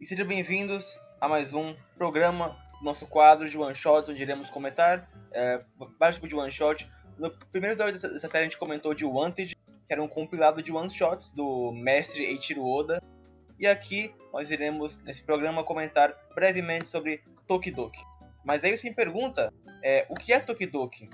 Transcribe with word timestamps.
e 0.00 0.06
sejam 0.06 0.26
bem-vindos 0.26 0.98
a 1.20 1.28
mais 1.28 1.52
um 1.52 1.76
programa, 1.94 2.56
nosso 2.82 3.06
quadro 3.06 3.50
de 3.50 3.58
one 3.58 3.74
shots, 3.74 4.08
onde 4.08 4.22
iremos 4.22 4.48
comentar 4.48 5.06
é, 5.30 5.62
vários 5.98 6.16
tipos 6.16 6.30
de 6.30 6.34
one 6.34 6.50
shot. 6.50 6.90
No 7.18 7.30
primeiro 7.52 7.74
episódio 7.74 8.00
dessa, 8.00 8.26
série 8.26 8.44
a 8.44 8.48
gente 8.48 8.56
comentou 8.56 8.94
de 8.94 9.04
Wanted, 9.04 9.54
que 9.54 9.92
era 9.92 10.02
um 10.02 10.08
compilado 10.08 10.62
de 10.62 10.72
one 10.72 10.88
shots 10.88 11.28
do 11.34 11.70
mestre 11.72 12.24
Eiichiro 12.24 12.64
Oda. 12.64 12.98
E 13.58 13.66
aqui 13.66 14.14
nós 14.32 14.50
iremos, 14.50 15.00
nesse 15.00 15.22
programa, 15.22 15.62
comentar 15.62 16.16
brevemente 16.34 16.88
sobre 16.88 17.22
Tokidoki. 17.46 18.00
Mas 18.42 18.64
aí 18.64 18.74
você 18.74 18.88
me 18.88 18.96
pergunta, 18.96 19.52
é, 19.84 20.06
o 20.08 20.14
que 20.14 20.32
é 20.32 20.40
Tokidoki? 20.40 21.10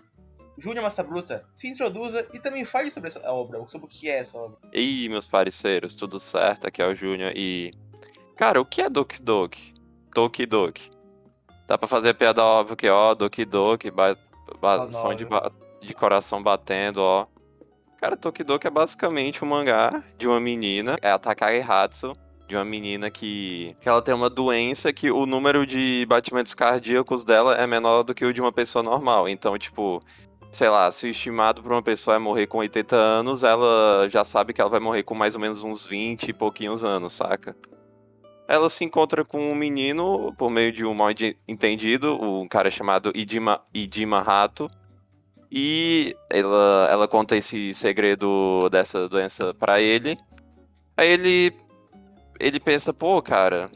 Júnior 0.58 0.84
Massabruta, 0.84 1.44
se 1.52 1.68
introduza 1.68 2.26
e 2.32 2.38
também 2.38 2.64
fale 2.64 2.90
sobre 2.90 3.08
essa 3.08 3.30
obra, 3.30 3.62
sobre 3.66 3.86
o 3.86 3.88
que 3.88 4.08
é 4.08 4.18
essa 4.18 4.38
obra. 4.38 4.56
E 4.72 5.06
meus 5.08 5.26
parceiros, 5.26 5.94
tudo 5.94 6.18
certo? 6.18 6.66
Aqui 6.66 6.80
é 6.80 6.86
o 6.86 6.94
Júnior 6.94 7.32
e. 7.36 7.72
Cara, 8.36 8.60
o 8.60 8.66
que 8.66 8.82
é 8.82 8.90
Doki 8.90 9.22
Doki? 9.22 9.74
Toki 10.12 10.44
Doki. 10.44 10.90
Dá 11.66 11.78
pra 11.78 11.88
fazer 11.88 12.12
piada 12.14 12.44
óbvio 12.44 12.76
que, 12.76 12.88
ó, 12.88 13.14
Doki 13.14 13.46
Doki, 13.46 13.90
ba... 13.90 14.14
Ba... 14.60 14.92
som 14.92 15.14
de, 15.14 15.24
ba... 15.24 15.50
de 15.80 15.94
coração 15.94 16.42
batendo, 16.42 16.98
ó. 16.98 17.26
Cara, 17.98 18.14
Toki 18.14 18.44
Doki 18.44 18.66
é 18.66 18.70
basicamente 18.70 19.42
um 19.42 19.48
mangá 19.48 20.02
de 20.18 20.28
uma 20.28 20.38
menina, 20.38 20.98
é 21.00 21.10
a 21.10 21.18
Takagi 21.18 21.64
Hatsu, 21.66 22.12
de 22.46 22.54
uma 22.54 22.64
menina 22.64 23.10
que, 23.10 23.74
que 23.80 23.88
ela 23.88 24.02
tem 24.02 24.14
uma 24.14 24.28
doença 24.28 24.92
que 24.92 25.10
o 25.10 25.24
número 25.24 25.66
de 25.66 26.04
batimentos 26.06 26.54
cardíacos 26.54 27.24
dela 27.24 27.56
é 27.56 27.66
menor 27.66 28.02
do 28.02 28.14
que 28.14 28.24
o 28.24 28.34
de 28.34 28.40
uma 28.42 28.52
pessoa 28.52 28.82
normal. 28.82 29.30
Então, 29.30 29.56
tipo, 29.56 30.02
sei 30.52 30.68
lá, 30.68 30.92
se 30.92 31.06
o 31.06 31.10
estimado 31.10 31.62
para 31.62 31.72
uma 31.72 31.82
pessoa 31.82 32.16
é 32.16 32.18
morrer 32.18 32.46
com 32.46 32.58
80 32.58 32.94
anos, 32.94 33.42
ela 33.42 34.06
já 34.10 34.24
sabe 34.24 34.52
que 34.52 34.60
ela 34.60 34.70
vai 34.70 34.78
morrer 34.78 35.02
com 35.02 35.14
mais 35.14 35.34
ou 35.34 35.40
menos 35.40 35.62
uns 35.64 35.86
20 35.86 36.28
e 36.28 36.32
pouquinhos 36.34 36.84
anos, 36.84 37.14
saca? 37.14 37.56
Ela 38.48 38.70
se 38.70 38.84
encontra 38.84 39.24
com 39.24 39.50
um 39.50 39.54
menino 39.54 40.32
por 40.38 40.50
meio 40.50 40.72
de 40.72 40.84
um 40.84 40.94
mal 40.94 41.08
entendido, 41.48 42.14
um 42.22 42.46
cara 42.46 42.70
chamado 42.70 43.10
Idima, 43.14 43.60
Idima 43.74 44.22
e 45.50 46.14
ela, 46.30 46.88
ela 46.90 47.08
conta 47.08 47.36
esse 47.36 47.72
segredo 47.74 48.68
dessa 48.70 49.08
doença 49.08 49.54
para 49.54 49.80
ele. 49.80 50.18
Aí 50.96 51.08
ele 51.08 51.52
ele 52.38 52.60
pensa, 52.60 52.92
pô, 52.92 53.22
cara, 53.22 53.70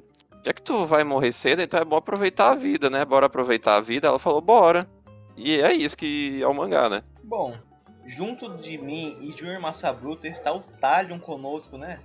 já 0.44 0.52
que 0.52 0.60
tu 0.60 0.84
vai 0.84 1.02
morrer 1.02 1.32
cedo, 1.32 1.62
então 1.62 1.80
é 1.80 1.84
bom 1.84 1.96
aproveitar 1.96 2.50
a 2.50 2.54
vida, 2.54 2.90
né? 2.90 3.04
Bora 3.04 3.26
aproveitar 3.26 3.76
a 3.76 3.80
vida. 3.80 4.08
Ela 4.08 4.18
falou, 4.18 4.40
bora. 4.40 4.88
E 5.36 5.60
é 5.60 5.72
isso 5.72 5.96
que 5.96 6.42
é 6.42 6.46
o 6.46 6.54
mangá, 6.54 6.90
né? 6.90 7.02
Bom, 7.24 7.56
junto 8.04 8.56
de 8.58 8.76
mim 8.76 9.16
e 9.20 9.30
Junior 9.36 9.60
Massabruta 9.60 10.28
está 10.28 10.52
o 10.52 10.60
Talion 10.60 11.18
conosco, 11.18 11.78
né? 11.78 12.00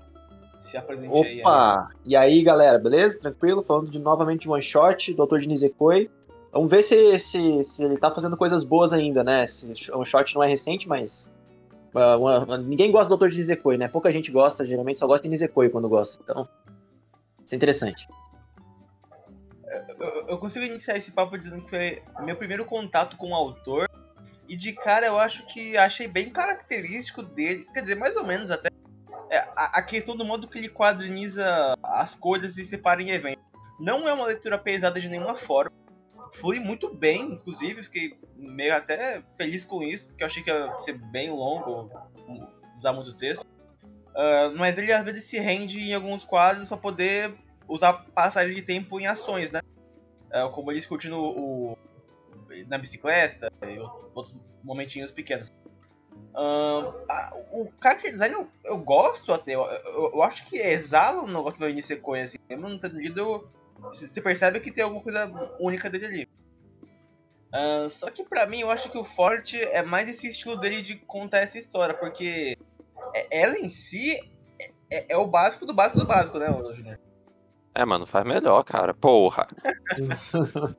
Se 0.66 0.78
apresente 0.78 1.14
Opa! 1.14 1.88
aí. 1.88 1.96
E 2.06 2.16
aí, 2.16 2.44
galera, 2.44 2.78
beleza? 2.78 3.20
Tranquilo? 3.20 3.64
Falando 3.64 3.90
de 3.90 4.00
novamente 4.00 4.42
de 4.42 4.50
One 4.50 4.62
Shot, 4.62 5.14
Dr. 5.14 5.40
de 5.40 5.48
Nisekoi. 5.48 6.10
Vamos 6.52 6.70
ver 6.70 6.84
se, 6.84 7.20
se, 7.20 7.64
se 7.64 7.84
ele 7.84 7.98
tá 7.98 8.10
fazendo 8.12 8.36
coisas 8.36 8.64
boas 8.64 8.94
ainda, 8.94 9.24
né? 9.24 9.46
Se 9.48 9.74
One 9.94 10.06
Shot 10.06 10.36
não 10.36 10.44
é 10.44 10.48
recente, 10.48 10.90
mas. 10.90 11.30
Uh, 11.94 12.20
uma, 12.20 12.58
ninguém 12.58 12.92
gosta 12.92 13.08
do 13.08 13.18
Dr. 13.18 13.30
de 13.30 13.38
Nisekoi, 13.38 13.78
né? 13.78 13.88
Pouca 13.88 14.12
gente 14.12 14.32
gosta, 14.32 14.66
geralmente 14.66 15.00
só 15.00 15.08
gosta 15.08 15.24
de 15.24 15.30
Nisekoi 15.30 15.70
quando 15.70 15.88
gosta. 15.88 16.22
Então, 16.24 16.48
isso 17.46 17.56
é 17.56 17.58
interessante 17.58 18.08
eu, 20.00 20.28
eu 20.28 20.38
consigo 20.38 20.66
iniciar 20.66 20.98
esse 20.98 21.12
papo 21.12 21.38
dizendo 21.38 21.62
que 21.62 21.70
foi 21.70 22.02
meu 22.22 22.36
primeiro 22.36 22.66
contato 22.66 23.18
com 23.18 23.32
o 23.32 23.36
autor. 23.36 23.90
E 24.48 24.56
de 24.56 24.74
cara 24.74 25.08
eu 25.08 25.20
acho 25.20 25.44
que 25.48 25.76
achei 25.76 26.08
bem 26.08 26.30
característico 26.30 27.24
dele, 27.24 27.68
quer 27.74 27.82
dizer, 27.82 27.96
mais 27.96 28.16
ou 28.16 28.24
menos 28.24 28.52
até, 28.52 28.70
a, 29.56 29.82
questão 29.82 30.16
do 30.16 30.26
modo 30.26 30.48
que 30.48 30.58
ele 30.58 30.70
quadriniza 30.70 31.76
as 31.84 32.16
coisas 32.16 32.58
e 32.58 32.66
separa 32.66 33.02
em 33.02 33.12
eventos. 33.12 33.44
Não 33.80 34.08
é 34.08 34.14
uma 34.14 34.26
leitura 34.26 34.58
pesada 34.58 35.00
de 35.00 35.10
nenhuma 35.10 35.36
forma. 35.36 35.72
Flui 36.34 36.60
muito 36.60 36.94
bem, 36.94 37.34
inclusive, 37.34 37.84
fiquei 37.84 38.18
meio 38.36 38.76
até 38.76 39.22
feliz 39.38 39.64
com 39.64 39.82
isso, 39.84 40.08
porque 40.08 40.24
eu 40.24 40.28
achei 40.28 40.44
que 40.44 40.50
ia 40.50 40.74
ser 40.80 40.94
bem 40.94 41.30
longo, 41.30 41.90
usar 42.78 42.94
muito 42.94 43.14
texto. 43.14 43.44
Uh, 43.44 44.56
mas 44.58 44.78
ele 44.78 44.92
às 44.92 45.04
vezes 45.04 45.26
se 45.26 45.40
rende 45.40 45.80
em 45.80 45.94
alguns 45.94 46.24
quadros 46.24 46.68
para 46.68 46.78
poder 46.78 47.34
usar 47.68 47.94
passagem 48.14 48.56
de 48.56 48.62
tempo 48.62 49.00
em 49.00 49.08
ações, 49.08 49.52
né? 49.52 49.62
É, 50.32 50.48
como 50.50 50.72
ele 50.72 50.80
discutindo 50.80 51.18
o, 51.18 51.78
na 52.68 52.78
bicicleta 52.78 53.52
e 53.68 53.80
outros 54.14 54.36
momentinhos 54.64 55.12
pequenos. 55.12 55.54
Um, 56.38 56.94
a, 57.10 57.34
o 57.54 57.72
character 57.82 58.12
design 58.12 58.36
eu, 58.36 58.48
eu 58.66 58.78
gosto 58.78 59.32
até, 59.32 59.56
eu, 59.56 59.62
eu, 59.62 60.12
eu, 60.16 60.24
acho 60.24 60.46
que 60.46 60.58
exala 60.58 61.24
um 61.24 61.28
negócio 61.28 61.58
do 61.58 61.70
início 61.70 61.96
sequência, 61.96 62.38
assim, 62.38 62.46
mesmo 62.50 62.68
não 62.68 62.78
tendo 62.78 63.00
lido, 63.00 63.50
você 63.80 64.22
percebe 64.22 64.60
que 64.60 64.72
tem 64.72 64.84
alguma 64.84 65.02
coisa 65.02 65.32
única 65.60 65.90
dele 65.90 66.06
ali. 66.06 66.30
Uh, 67.54 67.90
só 67.90 68.12
que 68.12 68.24
pra 68.24 68.46
mim 68.46 68.60
eu 68.60 68.70
acho 68.70 68.90
que 68.90 68.98
o 68.98 69.06
forte 69.06 69.58
é 69.58 69.82
mais 69.82 70.10
esse 70.10 70.28
estilo 70.28 70.58
dele 70.58 70.82
de 70.82 70.98
contar 70.98 71.40
essa 71.40 71.58
história, 71.58 71.96
porque 71.96 72.58
ela 73.32 73.58
em 73.58 73.70
si 73.70 74.20
é, 74.60 74.72
é, 74.90 75.06
é 75.10 75.18
o 75.18 75.26
básico 75.26 75.66
do 75.66 75.74
básico 75.74 76.00
do 76.00 76.06
básico, 76.06 76.38
né, 76.38 76.48
Júnior? 76.74 77.00
É, 77.74 77.84
mano, 77.84 78.06
faz 78.06 78.26
melhor, 78.26 78.64
cara. 78.64 78.94
Porra. 78.94 79.48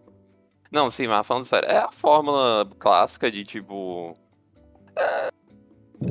Não, 0.72 0.90
sim, 0.90 1.06
mas 1.06 1.26
falando 1.26 1.44
sério, 1.44 1.68
é 1.68 1.78
a 1.78 1.90
fórmula 1.90 2.68
clássica 2.78 3.30
de 3.30 3.44
tipo. 3.44 4.16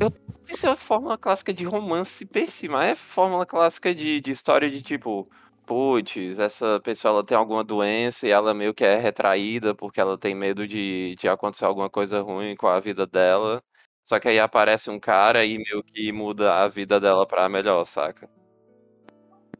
Eu 0.00 0.10
isso 0.48 0.66
é 0.66 0.70
a 0.70 0.76
fórmula 0.76 1.18
clássica 1.18 1.52
de 1.52 1.64
romance 1.64 2.24
per 2.24 2.50
si, 2.50 2.68
mas 2.68 2.92
é 2.92 2.94
fórmula 2.94 3.44
clássica 3.44 3.94
de, 3.94 4.20
de 4.20 4.30
história 4.30 4.70
de 4.70 4.82
tipo. 4.82 5.28
Putz, 5.66 6.38
essa 6.38 6.80
pessoa 6.80 7.12
ela 7.12 7.24
tem 7.24 7.36
alguma 7.36 7.64
doença 7.64 8.24
e 8.24 8.30
ela 8.30 8.54
meio 8.54 8.72
que 8.72 8.84
é 8.84 8.96
retraída 8.96 9.74
porque 9.74 10.00
ela 10.00 10.16
tem 10.16 10.32
medo 10.32 10.66
de, 10.68 11.16
de 11.18 11.28
acontecer 11.28 11.64
alguma 11.64 11.90
coisa 11.90 12.20
ruim 12.22 12.54
com 12.54 12.68
a 12.68 12.78
vida 12.78 13.04
dela. 13.04 13.60
Só 14.04 14.20
que 14.20 14.28
aí 14.28 14.38
aparece 14.38 14.90
um 14.90 15.00
cara 15.00 15.44
e 15.44 15.58
meio 15.58 15.82
que 15.82 16.12
muda 16.12 16.62
a 16.62 16.68
vida 16.68 17.00
dela 17.00 17.26
pra 17.26 17.48
melhor, 17.48 17.84
saca? 17.84 18.30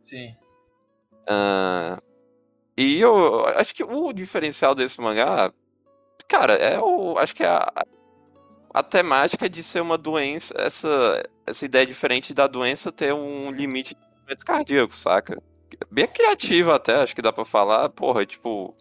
Sim. 0.01 0.37
Uh, 1.29 2.01
e 2.77 3.01
eu 3.01 3.45
acho 3.47 3.75
que 3.75 3.83
o 3.83 4.13
diferencial 4.13 4.77
desse 4.77 5.01
mangá, 5.01 5.53
cara, 6.29 6.55
é 6.55 6.79
o. 6.79 7.19
Acho 7.19 7.35
que 7.35 7.43
é 7.43 7.49
a, 7.49 7.73
a 8.77 8.83
temática 8.83 9.49
de 9.49 9.63
ser 9.63 9.81
uma 9.81 9.97
doença, 9.97 10.53
essa, 10.59 11.23
essa 11.47 11.65
ideia 11.65 11.87
diferente 11.87 12.35
da 12.35 12.47
doença 12.47 12.93
ter 12.93 13.15
um 13.15 13.51
limite 13.51 13.95
de 13.95 14.01
movimento 14.19 14.45
cardíaco, 14.45 14.95
saca? 14.95 15.43
Bem 15.91 16.07
criativa 16.07 16.75
até, 16.75 16.97
acho 16.97 17.15
que 17.15 17.23
dá 17.23 17.33
pra 17.33 17.47
falar, 17.47 17.89
porra, 17.89 18.27
tipo. 18.27 18.77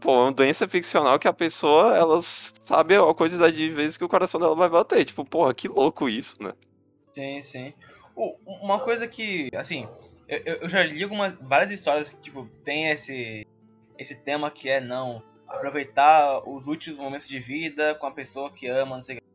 Pô, 0.00 0.24
uma 0.24 0.32
doença 0.32 0.66
ficcional 0.66 1.20
que 1.20 1.28
a 1.28 1.32
pessoa, 1.32 1.96
ela 1.96 2.20
sabe 2.20 2.96
a 2.96 3.14
quantidade 3.14 3.56
de 3.56 3.70
vezes 3.70 3.96
que 3.96 4.02
o 4.02 4.08
coração 4.08 4.40
dela 4.40 4.56
vai 4.56 4.68
bater. 4.68 5.04
Tipo, 5.04 5.24
porra, 5.24 5.54
que 5.54 5.68
louco 5.68 6.08
isso, 6.08 6.42
né? 6.42 6.52
Sim, 7.12 7.40
sim. 7.40 7.72
Uma 8.44 8.80
coisa 8.80 9.06
que, 9.06 9.50
assim, 9.54 9.88
eu, 10.26 10.56
eu 10.62 10.68
já 10.68 10.82
li 10.82 11.04
algumas, 11.04 11.32
várias 11.40 11.70
histórias 11.70 12.12
que, 12.12 12.22
tipo, 12.22 12.44
tem 12.64 12.88
esse, 12.88 13.46
esse 13.96 14.16
tema 14.16 14.50
que 14.50 14.68
é, 14.68 14.80
não, 14.80 15.22
aproveitar 15.50 16.48
os 16.48 16.66
últimos 16.66 16.98
momentos 16.98 17.28
de 17.28 17.40
vida 17.40 17.94
com 17.96 18.06
a 18.06 18.12
pessoa 18.12 18.50
que 18.50 18.68
ama, 18.68 18.96
não 18.96 19.02
sei 19.02 19.16
o 19.16 19.20
que. 19.20 19.26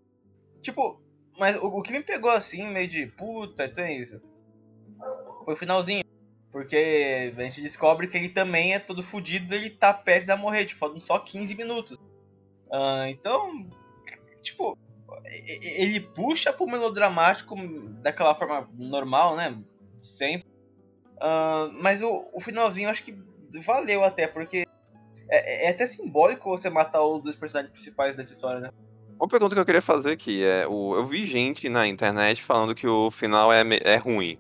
Tipo, 0.62 1.02
mas 1.38 1.58
o, 1.58 1.68
o 1.68 1.82
que 1.82 1.92
me 1.92 2.02
pegou 2.02 2.32
assim, 2.32 2.66
meio 2.68 2.88
de 2.88 3.06
puta, 3.08 3.66
então 3.66 3.84
é 3.84 3.94
isso. 3.94 4.22
Foi 5.44 5.54
o 5.54 5.58
finalzinho. 5.58 6.04
Porque 6.52 7.34
a 7.36 7.42
gente 7.42 7.62
descobre 7.62 8.08
que 8.08 8.16
ele 8.16 8.30
também 8.30 8.74
é 8.74 8.80
todo 8.80 9.04
fudido 9.04 9.54
ele 9.54 9.70
tá 9.70 9.94
perto 9.94 10.26
de 10.26 10.36
morrer, 10.38 10.66
tipo, 10.66 10.80
faltam 10.80 11.02
só 11.02 11.20
15 11.20 11.54
minutos. 11.54 11.98
Uh, 12.68 13.06
então, 13.10 13.70
tipo, 14.42 14.78
ele 15.26 16.00
puxa 16.00 16.54
pro 16.54 16.66
melodramático 16.66 17.56
daquela 18.02 18.34
forma 18.34 18.70
normal, 18.74 19.36
né? 19.36 19.62
Sempre. 19.98 20.48
Uh, 21.18 21.72
mas 21.82 22.02
o, 22.02 22.30
o 22.34 22.40
finalzinho 22.40 22.90
acho 22.90 23.04
que 23.04 23.18
valeu 23.60 24.04
até, 24.04 24.26
porque 24.26 24.65
é, 25.30 25.66
é, 25.66 25.70
até 25.70 25.86
simbólico 25.86 26.50
você 26.50 26.70
matar 26.70 27.04
os 27.04 27.22
dois 27.24 27.36
personagens 27.36 27.72
principais 27.72 28.16
dessa 28.16 28.32
história, 28.32 28.60
né? 28.60 28.70
Uma 29.20 29.28
pergunta 29.28 29.56
que 29.56 29.62
eu 29.62 29.66
queria 29.66 29.82
fazer 29.82 30.12
aqui 30.12 30.44
é: 30.44 30.68
o, 30.68 30.96
eu 30.96 31.06
vi 31.06 31.26
gente 31.26 31.70
na 31.70 31.88
internet 31.88 32.44
falando 32.44 32.76
que 32.76 32.88
o 32.88 33.10
final 33.10 33.52
é, 33.52 33.64
é 33.84 33.96
ruim. 33.98 34.38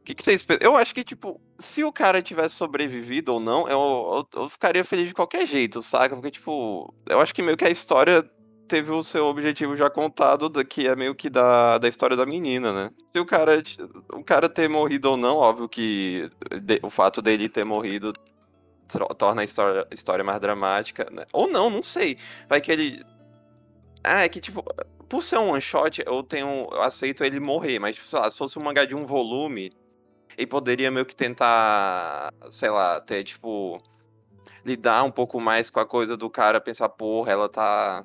O 0.00 0.04
que, 0.04 0.14
que 0.14 0.22
vocês? 0.22 0.46
Eu 0.60 0.76
acho 0.76 0.94
que, 0.94 1.02
tipo, 1.02 1.40
se 1.58 1.82
o 1.82 1.92
cara 1.92 2.22
tivesse 2.22 2.54
sobrevivido 2.54 3.34
ou 3.34 3.40
não, 3.40 3.68
eu, 3.68 4.26
eu, 4.34 4.42
eu, 4.42 4.48
ficaria 4.48 4.84
feliz 4.84 5.08
de 5.08 5.14
qualquer 5.14 5.46
jeito, 5.46 5.82
saca? 5.82 6.14
Porque, 6.14 6.30
tipo, 6.30 6.94
eu 7.08 7.20
acho 7.20 7.34
que 7.34 7.42
meio 7.42 7.56
que 7.56 7.64
a 7.64 7.70
história 7.70 8.22
teve 8.68 8.92
o 8.92 9.02
seu 9.02 9.26
objetivo 9.26 9.76
já 9.76 9.88
contado, 9.88 10.50
que 10.64 10.86
é 10.86 10.94
meio 10.94 11.14
que 11.14 11.30
da, 11.30 11.78
da 11.78 11.88
história 11.88 12.16
da 12.16 12.26
menina, 12.26 12.72
né? 12.72 12.90
Se 13.12 13.18
o 13.18 13.26
cara, 13.26 13.62
o 14.12 14.22
cara 14.22 14.48
ter 14.48 14.68
morrido 14.68 15.10
ou 15.10 15.16
não, 15.16 15.36
óbvio 15.36 15.68
que 15.68 16.30
de, 16.62 16.78
o 16.82 16.90
fato 16.90 17.22
dele 17.22 17.48
ter 17.48 17.64
morrido 17.64 18.12
torna 19.16 19.42
a 19.42 19.44
história, 19.44 19.86
história 19.92 20.24
mais 20.24 20.40
dramática, 20.40 21.06
né? 21.10 21.24
Ou 21.32 21.48
não, 21.48 21.68
não 21.70 21.82
sei. 21.82 22.16
Vai 22.48 22.60
que 22.60 22.70
ele. 22.72 23.04
Ah, 24.04 24.24
é 24.24 24.28
que 24.28 24.40
tipo, 24.40 24.64
por 25.08 25.22
ser 25.22 25.38
um 25.38 25.50
one 25.50 25.60
shot, 25.60 26.02
eu 26.04 26.22
tenho. 26.22 26.68
Eu 26.70 26.82
aceito 26.82 27.24
ele 27.24 27.40
morrer, 27.40 27.78
mas, 27.78 27.96
tipo, 27.96 28.06
sei 28.08 28.18
lá, 28.18 28.30
se 28.30 28.38
fosse 28.38 28.58
um 28.58 28.62
mangá 28.62 28.84
de 28.84 28.94
um 28.94 29.04
volume. 29.04 29.72
ele 30.36 30.46
poderia 30.46 30.90
meio 30.90 31.06
que 31.06 31.16
tentar, 31.16 32.32
sei 32.50 32.70
lá, 32.70 33.00
ter, 33.00 33.24
tipo, 33.24 33.80
lidar 34.64 35.04
um 35.04 35.10
pouco 35.10 35.40
mais 35.40 35.70
com 35.70 35.80
a 35.80 35.86
coisa 35.86 36.16
do 36.16 36.28
cara 36.30 36.60
pensar, 36.60 36.88
porra, 36.88 37.32
ela 37.32 37.48
tá. 37.48 38.04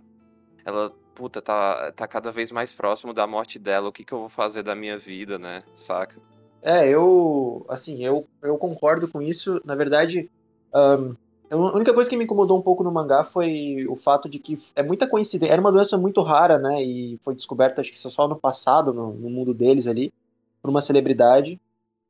Ela, 0.65 0.91
puta, 1.15 1.41
tá, 1.41 1.91
tá 1.91 2.07
cada 2.07 2.31
vez 2.31 2.51
mais 2.51 2.71
próximo 2.71 3.13
da 3.13 3.25
morte 3.27 3.57
dela, 3.59 3.89
o 3.89 3.91
que 3.91 4.03
que 4.05 4.13
eu 4.13 4.19
vou 4.19 4.29
fazer 4.29 4.63
da 4.63 4.75
minha 4.75 4.97
vida, 4.97 5.39
né? 5.39 5.63
Saca? 5.73 6.21
É, 6.61 6.87
eu. 6.87 7.65
Assim, 7.67 8.05
eu, 8.05 8.27
eu 8.43 8.57
concordo 8.57 9.07
com 9.07 9.21
isso. 9.21 9.59
Na 9.65 9.75
verdade, 9.75 10.29
um, 10.73 11.15
a 11.51 11.75
única 11.75 11.93
coisa 11.93 12.09
que 12.09 12.15
me 12.15 12.23
incomodou 12.23 12.57
um 12.57 12.61
pouco 12.61 12.83
no 12.83 12.91
mangá 12.91 13.25
foi 13.25 13.85
o 13.89 13.95
fato 13.95 14.29
de 14.29 14.39
que 14.39 14.57
é 14.75 14.81
muita 14.81 15.07
coincidência. 15.07 15.51
Era 15.51 15.61
uma 15.61 15.71
doença 15.71 15.97
muito 15.97 16.21
rara, 16.21 16.57
né? 16.57 16.81
E 16.81 17.19
foi 17.21 17.35
descoberta, 17.35 17.81
acho 17.81 17.91
que 17.91 17.99
só 17.99 18.27
no 18.27 18.37
passado, 18.37 18.93
no, 18.93 19.13
no 19.13 19.29
mundo 19.29 19.53
deles 19.53 19.85
ali, 19.85 20.13
por 20.61 20.69
uma 20.69 20.81
celebridade. 20.81 21.59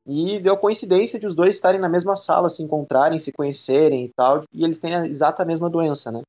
E 0.05 0.39
deu 0.39 0.57
coincidência 0.57 1.19
de 1.19 1.27
os 1.27 1.35
dois 1.35 1.55
estarem 1.55 1.79
na 1.79 1.89
mesma 1.89 2.15
sala, 2.15 2.49
se 2.49 2.61
encontrarem, 2.63 3.19
se 3.19 3.31
conhecerem 3.31 4.05
e 4.05 4.09
tal, 4.09 4.43
e 4.53 4.63
eles 4.63 4.79
têm 4.79 4.95
a 4.95 5.05
exata 5.05 5.45
mesma 5.45 5.69
doença, 5.69 6.11
né? 6.11 6.21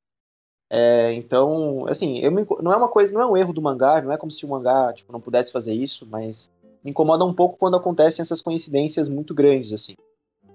É, 0.70 1.12
então, 1.12 1.84
assim, 1.86 2.18
eu 2.20 2.32
me, 2.32 2.46
não 2.62 2.72
é 2.72 2.76
uma 2.76 2.88
coisa, 2.88 3.12
não 3.12 3.20
é 3.20 3.26
um 3.26 3.36
erro 3.36 3.52
do 3.52 3.60
mangá, 3.60 4.00
não 4.00 4.10
é 4.10 4.16
como 4.16 4.30
se 4.30 4.44
o 4.46 4.48
mangá 4.48 4.90
tipo, 4.94 5.12
não 5.12 5.20
pudesse 5.20 5.52
fazer 5.52 5.74
isso, 5.74 6.06
mas 6.10 6.50
me 6.82 6.90
incomoda 6.90 7.26
um 7.26 7.34
pouco 7.34 7.58
quando 7.58 7.76
acontecem 7.76 8.22
essas 8.22 8.40
coincidências 8.40 9.08
muito 9.08 9.34
grandes, 9.34 9.72
assim. 9.72 9.94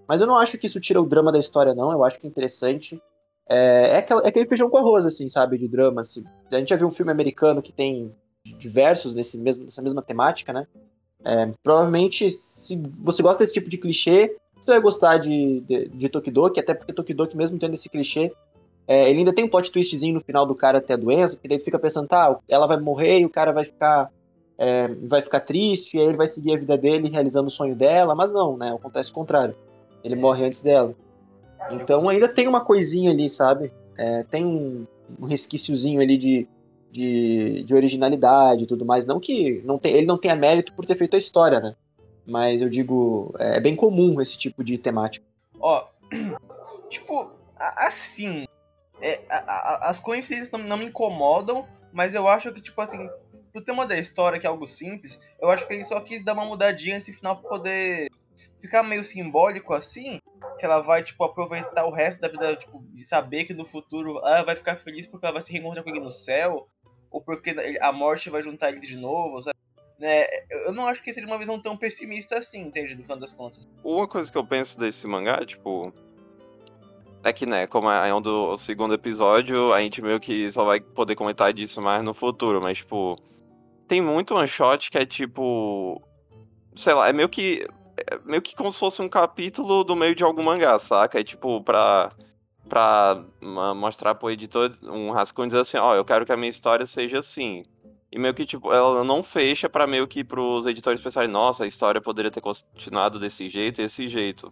Mas 0.07 0.21
eu 0.21 0.27
não 0.27 0.37
acho 0.37 0.57
que 0.57 0.67
isso 0.67 0.79
tira 0.79 1.01
o 1.01 1.05
drama 1.05 1.31
da 1.31 1.39
história, 1.39 1.75
não. 1.75 1.91
Eu 1.91 2.03
acho 2.03 2.17
que 2.17 2.25
é 2.25 2.29
interessante. 2.29 3.01
É, 3.49 3.89
é, 3.91 3.97
aquela, 3.97 4.21
é 4.21 4.27
aquele 4.27 4.47
feijão 4.47 4.69
com 4.69 4.77
arroz, 4.77 5.05
assim, 5.05 5.27
sabe, 5.29 5.57
de 5.57 5.67
drama, 5.67 6.01
assim. 6.01 6.23
A 6.51 6.57
gente 6.57 6.69
já 6.69 6.75
viu 6.75 6.87
um 6.87 6.91
filme 6.91 7.11
americano 7.11 7.61
que 7.61 7.71
tem 7.71 8.13
diversos 8.57 9.13
nesse 9.13 9.37
mesmo, 9.37 9.65
nessa 9.65 9.81
mesma 9.81 10.01
temática, 10.01 10.53
né? 10.53 10.67
É, 11.25 11.51
provavelmente, 11.61 12.31
se 12.31 12.75
você 12.99 13.21
gosta 13.21 13.39
desse 13.39 13.53
tipo 13.53 13.69
de 13.69 13.77
clichê, 13.77 14.37
você 14.59 14.71
vai 14.71 14.79
gostar 14.79 15.17
de, 15.17 15.61
de, 15.61 15.89
de 15.89 16.09
Tokidoki, 16.09 16.59
até 16.59 16.73
porque 16.73 16.93
Tokidoki, 16.93 17.35
mesmo 17.35 17.59
tendo 17.59 17.73
esse 17.73 17.89
clichê, 17.89 18.31
é, 18.87 19.09
ele 19.09 19.19
ainda 19.19 19.33
tem 19.33 19.43
um 19.43 19.49
plot 19.49 19.71
twistzinho 19.71 20.13
no 20.15 20.21
final 20.21 20.45
do 20.45 20.55
cara 20.55 20.77
até 20.77 20.93
a 20.93 20.97
doença, 20.97 21.35
porque 21.35 21.49
daí 21.49 21.57
tu 21.57 21.65
fica 21.65 21.77
pensando, 21.77 22.07
tá, 22.07 22.37
ela 22.47 22.67
vai 22.67 22.79
morrer 22.79 23.19
e 23.19 23.25
o 23.25 23.29
cara 23.29 23.51
vai 23.51 23.65
ficar 23.65 24.09
é, 24.57 24.87
vai 24.87 25.21
ficar 25.21 25.41
triste, 25.41 25.97
e 25.97 25.99
aí 25.99 26.07
ele 26.07 26.17
vai 26.17 26.27
seguir 26.27 26.55
a 26.55 26.57
vida 26.57 26.77
dele 26.77 27.09
realizando 27.09 27.47
o 27.47 27.51
sonho 27.51 27.75
dela, 27.75 28.15
mas 28.15 28.31
não, 28.31 28.57
né? 28.57 28.73
Acontece 28.73 29.11
o 29.11 29.13
contrário. 29.13 29.55
Ele 30.03 30.15
morre 30.15 30.45
antes 30.45 30.61
dela. 30.61 30.95
Então 31.71 32.07
ainda 32.07 32.27
tem 32.27 32.47
uma 32.47 32.63
coisinha 32.63 33.11
ali, 33.11 33.29
sabe? 33.29 33.71
É, 33.97 34.23
tem 34.23 34.45
um, 34.45 34.85
um 35.19 35.25
resquíciozinho 35.25 35.99
ali 36.01 36.17
de, 36.17 36.47
de, 36.91 37.63
de, 37.63 37.73
originalidade 37.73 38.63
e 38.63 38.67
tudo 38.67 38.85
mais. 38.85 39.05
Não 39.05 39.19
que 39.19 39.61
não 39.65 39.77
tem, 39.77 39.93
ele 39.93 40.05
não 40.05 40.17
tenha 40.17 40.35
mérito 40.35 40.73
por 40.73 40.85
ter 40.85 40.95
feito 40.95 41.15
a 41.15 41.19
história, 41.19 41.59
né? 41.59 41.75
Mas 42.25 42.61
eu 42.61 42.69
digo, 42.69 43.33
é, 43.39 43.57
é 43.57 43.59
bem 43.59 43.75
comum 43.75 44.21
esse 44.21 44.37
tipo 44.37 44.63
de 44.63 44.77
temática. 44.77 45.25
Ó, 45.59 45.87
tipo, 46.89 47.31
assim, 47.57 48.45
é, 49.01 49.21
a, 49.29 49.35
a, 49.37 49.89
as 49.89 49.99
coincidências 49.99 50.51
não, 50.51 50.59
não 50.59 50.77
me 50.77 50.85
incomodam, 50.85 51.65
mas 51.91 52.13
eu 52.13 52.27
acho 52.27 52.51
que, 52.51 52.61
tipo 52.61 52.79
assim, 52.81 53.09
pro 53.51 53.61
tema 53.61 53.85
da 53.85 53.97
história, 53.97 54.39
que 54.39 54.45
é 54.45 54.49
algo 54.49 54.67
simples, 54.67 55.19
eu 55.41 55.49
acho 55.49 55.65
que 55.67 55.73
ele 55.73 55.83
só 55.83 55.99
quis 55.99 56.23
dar 56.23 56.33
uma 56.33 56.45
mudadinha 56.45 56.95
nesse 56.95 57.13
final 57.13 57.37
pra 57.37 57.49
poder 57.49 58.09
ficar 58.59 58.83
meio 58.83 59.03
simbólico 59.03 59.73
assim, 59.73 60.19
que 60.57 60.65
ela 60.65 60.81
vai, 60.81 61.03
tipo, 61.03 61.23
aproveitar 61.23 61.85
o 61.85 61.91
resto 61.91 62.21
da 62.21 62.27
vida, 62.27 62.55
tipo, 62.55 62.83
de 62.93 63.03
saber 63.03 63.45
que 63.45 63.53
no 63.53 63.65
futuro 63.65 64.17
ela 64.19 64.43
vai 64.43 64.55
ficar 64.55 64.77
feliz 64.77 65.07
porque 65.07 65.25
ela 65.25 65.33
vai 65.33 65.41
se 65.41 65.51
reencontrar 65.51 65.83
com 65.83 65.89
ele 65.89 65.99
no 65.99 66.11
céu, 66.11 66.67
ou 67.11 67.21
porque 67.21 67.55
a 67.81 67.91
morte 67.91 68.29
vai 68.29 68.41
juntar 68.41 68.69
ele 68.71 68.81
de 68.81 68.95
novo, 68.95 69.41
sabe? 69.41 69.57
Né? 69.99 70.25
Eu 70.65 70.73
não 70.73 70.87
acho 70.87 71.01
que 71.01 71.13
seja 71.13 71.25
uma 71.25 71.39
visão 71.39 71.59
tão 71.59 71.75
pessimista 71.75 72.37
assim, 72.37 72.61
entende? 72.61 72.95
No 72.95 73.01
final 73.01 73.17
das 73.17 73.33
contas. 73.33 73.67
Uma 73.83 74.07
coisa 74.07 74.31
que 74.31 74.37
eu 74.37 74.45
penso 74.45 74.79
desse 74.79 75.07
mangá, 75.07 75.43
tipo. 75.45 75.91
É 77.23 77.33
que, 77.33 77.45
né, 77.47 77.65
como 77.65 77.89
é 77.89 78.13
um 78.13 78.21
do 78.21 78.55
segundo 78.57 78.93
episódio, 78.93 79.73
a 79.73 79.81
gente 79.81 80.01
meio 80.01 80.19
que 80.19 80.51
só 80.51 80.63
vai 80.63 80.79
poder 80.79 81.15
comentar 81.15 81.51
disso 81.51 81.81
mais 81.81 82.03
no 82.03 82.13
futuro, 82.13 82.61
mas, 82.61 82.77
tipo 82.77 83.17
tem 83.87 84.01
muito 84.01 84.35
one 84.35 84.47
shot 84.47 84.91
que 84.91 84.97
é 84.97 85.05
tipo. 85.05 86.01
Sei 86.75 86.93
lá, 86.93 87.09
é 87.09 87.13
meio 87.13 87.29
que. 87.29 87.65
É 87.97 88.19
meio 88.25 88.41
que 88.41 88.55
como 88.55 88.71
se 88.71 88.79
fosse 88.79 89.01
um 89.01 89.09
capítulo 89.09 89.83
do 89.83 89.95
meio 89.95 90.15
de 90.15 90.23
algum 90.23 90.43
mangá, 90.43 90.77
saca? 90.79 91.19
É 91.19 91.23
tipo, 91.23 91.61
pra. 91.63 92.11
Pra 92.67 93.23
mostrar 93.77 94.13
pro 94.15 94.29
editor 94.29 94.69
um 94.83 95.09
rascunho 95.09 95.45
e 95.45 95.49
dizer 95.49 95.61
assim, 95.61 95.77
ó, 95.77 95.91
oh, 95.91 95.95
eu 95.95 96.03
quero 96.03 96.25
que 96.25 96.33
a 96.33 96.37
minha 96.37 96.49
história 96.49 96.85
seja 96.85 97.19
assim. 97.19 97.63
E 98.11 98.19
meio 98.19 98.33
que, 98.33 98.45
tipo, 98.45 98.73
ela 98.73 99.05
não 99.05 99.23
fecha 99.23 99.69
para 99.69 99.87
meio 99.87 100.05
que 100.05 100.21
pros 100.21 100.65
editores 100.65 100.99
pensarem, 100.99 101.29
nossa, 101.29 101.63
a 101.63 101.67
história 101.67 102.01
poderia 102.01 102.29
ter 102.29 102.41
continuado 102.41 103.19
desse 103.19 103.47
jeito 103.47 103.79
e 103.79 103.85
desse 103.85 104.09
jeito. 104.09 104.49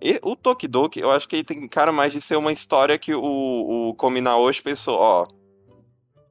E 0.00 0.18
o 0.22 0.34
Tokidoki, 0.36 1.00
eu 1.00 1.10
acho 1.10 1.28
que 1.28 1.36
ele 1.36 1.44
tem 1.44 1.68
cara 1.68 1.92
mais 1.92 2.12
de 2.12 2.20
ser 2.20 2.36
uma 2.36 2.52
história 2.52 2.98
que 2.98 3.14
o, 3.14 3.88
o 3.90 3.94
Kominaoshi 3.94 4.62
pensou, 4.62 4.98
ó, 4.98 5.26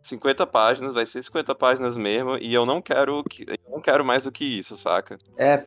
50 0.03 0.45
páginas, 0.45 0.93
vai 0.93 1.05
ser 1.05 1.23
50 1.23 1.55
páginas 1.55 1.97
mesmo, 1.97 2.37
e 2.37 2.53
eu 2.53 2.65
não 2.65 2.81
quero 2.81 3.23
que, 3.23 3.43
eu 3.47 3.71
não 3.71 3.79
quero 3.79 4.03
mais 4.03 4.23
do 4.23 4.31
que 4.31 4.43
isso, 4.43 4.75
saca? 4.75 5.17
É, 5.37 5.63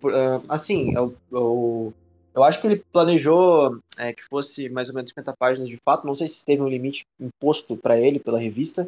assim, 0.49 0.95
eu, 0.95 1.17
eu, 1.33 1.93
eu 2.35 2.45
acho 2.45 2.61
que 2.61 2.67
ele 2.67 2.85
planejou 2.93 3.81
é, 3.97 4.13
que 4.13 4.23
fosse 4.25 4.69
mais 4.69 4.89
ou 4.89 4.95
menos 4.95 5.11
50 5.11 5.35
páginas 5.39 5.69
de 5.69 5.79
fato, 5.79 6.07
não 6.07 6.15
sei 6.15 6.29
se 6.29 6.45
teve 6.45 6.63
um 6.63 6.69
limite 6.69 7.07
imposto 7.19 7.77
para 7.77 7.99
ele 7.99 8.19
pela 8.19 8.39
revista, 8.39 8.87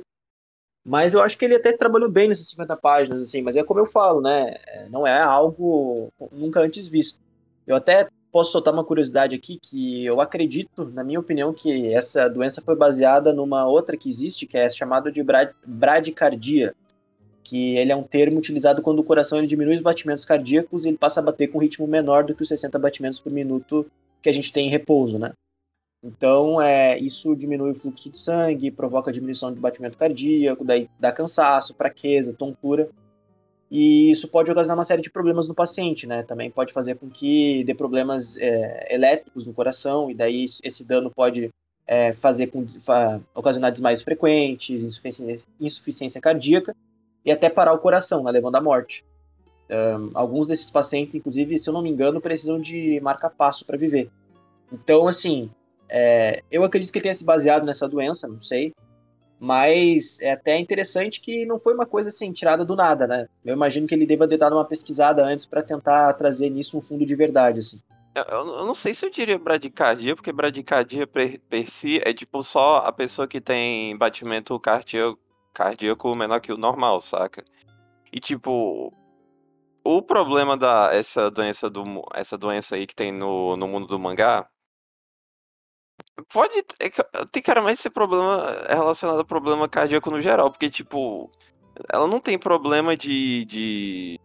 mas 0.85 1.15
eu 1.15 1.23
acho 1.23 1.37
que 1.37 1.45
ele 1.45 1.57
até 1.57 1.73
trabalhou 1.73 2.11
bem 2.11 2.29
nessas 2.29 2.49
50 2.49 2.77
páginas, 2.77 3.23
assim, 3.23 3.41
mas 3.41 3.57
é 3.57 3.65
como 3.65 3.81
eu 3.81 3.87
falo, 3.87 4.21
né, 4.21 4.55
é, 4.67 4.89
não 4.91 5.07
é 5.07 5.19
algo 5.19 6.13
nunca 6.31 6.61
antes 6.61 6.87
visto. 6.87 7.21
Eu 7.67 7.77
até 7.77 8.09
posso 8.31 8.53
soltar 8.53 8.73
uma 8.73 8.85
curiosidade 8.85 9.35
aqui 9.35 9.59
que 9.61 10.05
eu 10.05 10.21
acredito, 10.21 10.85
na 10.87 11.03
minha 11.03 11.21
opinião, 11.21 11.53
que 11.53 11.93
essa 11.93 12.29
doença 12.29 12.63
foi 12.63 12.77
baseada 12.77 13.33
numa 13.33 13.67
outra 13.67 13.97
que 13.97 14.09
existe, 14.09 14.47
que 14.47 14.57
é 14.57 14.69
chamada 14.71 15.11
de 15.11 15.23
brad 15.23 15.51
bradicardia, 15.67 16.75
que 17.43 17.77
ele 17.77 17.93
é 17.93 17.97
um 17.97 18.03
termo 18.03 18.39
utilizado 18.39 18.83
quando 18.83 18.99
o 18.99 19.05
coração 19.05 19.39
ele 19.39 19.47
diminui 19.47 19.75
os 19.75 19.81
batimentos 19.81 20.25
cardíacos 20.25 20.85
e 20.85 20.89
ele 20.89 20.99
passa 20.99 21.21
a 21.21 21.23
bater 21.23 21.49
com 21.49 21.59
um 21.59 21.63
ritmo 21.63 21.87
menor 21.87 22.25
do 22.25 22.35
que 22.35 22.43
os 22.43 22.49
60 22.49 22.79
batimentos 22.79 23.19
por 23.19 23.33
minuto 23.33 23.87
que 24.21 24.29
a 24.29 24.33
gente 24.33 24.53
tem 24.53 24.67
em 24.67 24.71
repouso, 24.71 25.19
né? 25.19 25.33
Então, 26.03 26.61
é, 26.63 26.97
isso 26.99 27.35
diminui 27.35 27.73
o 27.73 27.75
fluxo 27.75 28.11
de 28.11 28.19
sangue, 28.19 28.71
provoca 28.71 29.11
diminuição 29.11 29.53
do 29.53 29.61
batimento 29.61 29.99
cardíaco, 29.99 30.65
daí 30.65 30.89
dá 30.99 31.11
cansaço, 31.11 31.75
fraqueza, 31.75 32.33
tontura. 32.33 32.89
E 33.71 34.11
isso 34.11 34.29
pode 34.29 34.51
ocasionar 34.51 34.79
uma 34.79 34.85
série 34.85 35.03
de 35.03 35.11
problemas 35.11 35.47
no 35.47 35.55
paciente, 35.55 36.07
né? 36.07 36.23
Também 36.23 36.51
pode 36.51 36.73
fazer 36.73 36.95
com 36.95 37.11
que 37.11 37.63
dê 37.65 37.75
problemas 37.75 38.39
é, 38.39 38.95
elétricos 38.95 39.47
no 39.47 39.53
coração, 39.53 40.11
e 40.11 40.15
daí 40.15 40.47
esse 40.63 40.85
dano 40.85 41.11
pode 41.11 41.51
é, 41.87 42.13
fazer 42.15 42.47
com, 42.49 42.67
fa, 42.81 43.21
ocasionar 43.35 43.71
desmaios 43.71 44.03
frequentes, 44.03 44.85
insuficiência, 44.85 45.47
insuficiência, 45.61 46.21
cardíaca 46.21 46.75
e 47.25 47.31
até 47.31 47.51
parar 47.51 47.75
o 47.75 47.79
coração, 47.79 48.25
né, 48.25 48.31
levando 48.31 48.57
à 48.57 48.61
morte. 48.61 49.05
Um, 49.71 50.11
alguns 50.15 50.49
desses 50.49 50.71
pacientes, 50.71 51.15
inclusive, 51.15 51.59
se 51.59 51.69
eu 51.69 51.75
não 51.75 51.83
me 51.83 51.91
engano, 51.91 52.23
precisam 52.23 52.59
de 52.59 52.99
marca-passo 53.01 53.67
para 53.67 53.77
viver. 53.77 54.11
Então, 54.73 55.07
assim, 55.07 55.51
é, 55.91 56.43
eu 56.51 56.65
acredito 56.65 56.91
que 56.91 56.99
ele 56.99 57.03
tenha 57.03 57.15
se 57.15 57.25
baseado 57.25 57.65
nessa 57.65 57.87
doença, 57.87 58.27
não 58.27 58.43
sei, 58.43 58.73
mas 59.41 60.21
é 60.21 60.33
até 60.33 60.59
interessante 60.59 61.21
que 61.21 61.47
não 61.47 61.59
foi 61.59 61.75
uma 61.75 61.87
coisa 61.87 62.09
assim 62.09 62.33
tirada 62.33 62.65
do 62.65 62.75
nada, 62.75 63.07
né? 63.07 63.29
Eu 63.45 63.55
imagino 63.55 63.87
que 63.87 63.95
ele 63.95 64.07
deva 64.07 64.27
ter 64.27 64.37
dado 64.37 64.57
uma 64.57 64.65
pesquisada 64.65 65.25
antes 65.25 65.47
para 65.47 65.63
tentar 65.63 66.13
trazer 66.15 66.51
nisso 66.51 66.77
um 66.77 66.81
fundo 66.81 67.07
de 67.07 67.15
verdade, 67.15 67.61
assim. 67.61 67.81
Eu, 68.15 68.25
eu, 68.25 68.67
não 68.67 68.75
sei 68.75 68.95
se 68.95 69.07
eu 69.07 69.11
diria 69.11 69.39
bradicardia, 69.39 70.17
porque 70.17 70.33
bradicardia 70.33 71.07
per, 71.07 71.39
per 71.49 71.71
si 71.71 72.01
é 72.05 72.13
tipo 72.13 72.43
só 72.43 72.79
a 72.79 72.91
pessoa 72.91 73.29
que 73.29 73.41
tem 73.41 73.97
batimento 73.97 74.59
cardíaco, 74.59 75.21
cardíaco 75.55 76.15
menor 76.17 76.41
que 76.41 76.53
o 76.53 76.57
normal, 76.57 77.01
saca? 77.01 77.45
E 78.13 78.19
tipo, 78.19 78.93
o 79.85 80.03
problema 80.03 80.57
da 80.57 80.91
essa 80.93 81.31
doença 81.31 81.71
do 81.71 81.85
essa 82.15 82.37
doença 82.37 82.75
aí 82.75 82.87
que 82.87 82.95
tem 82.95 83.13
no, 83.13 83.57
no 83.57 83.69
mundo 83.69 83.87
do 83.87 83.99
mangá 83.99 84.49
Pode. 86.33 86.65
É 86.81 86.91
tem 87.31 87.43
cara 87.43 87.63
mais 87.63 87.79
esse 87.79 87.91
problema 87.91 88.45
relacionado 88.69 89.21
a 89.21 89.25
problema 89.25 89.69
cardíaco 89.69 90.11
no 90.11 90.21
geral, 90.21 90.51
porque, 90.51 90.69
tipo, 90.69 91.31
ela 91.93 92.07
não 92.09 92.21
tem 92.21 92.39
problema 92.39 92.97
de. 92.97 93.45
de... 93.45 94.21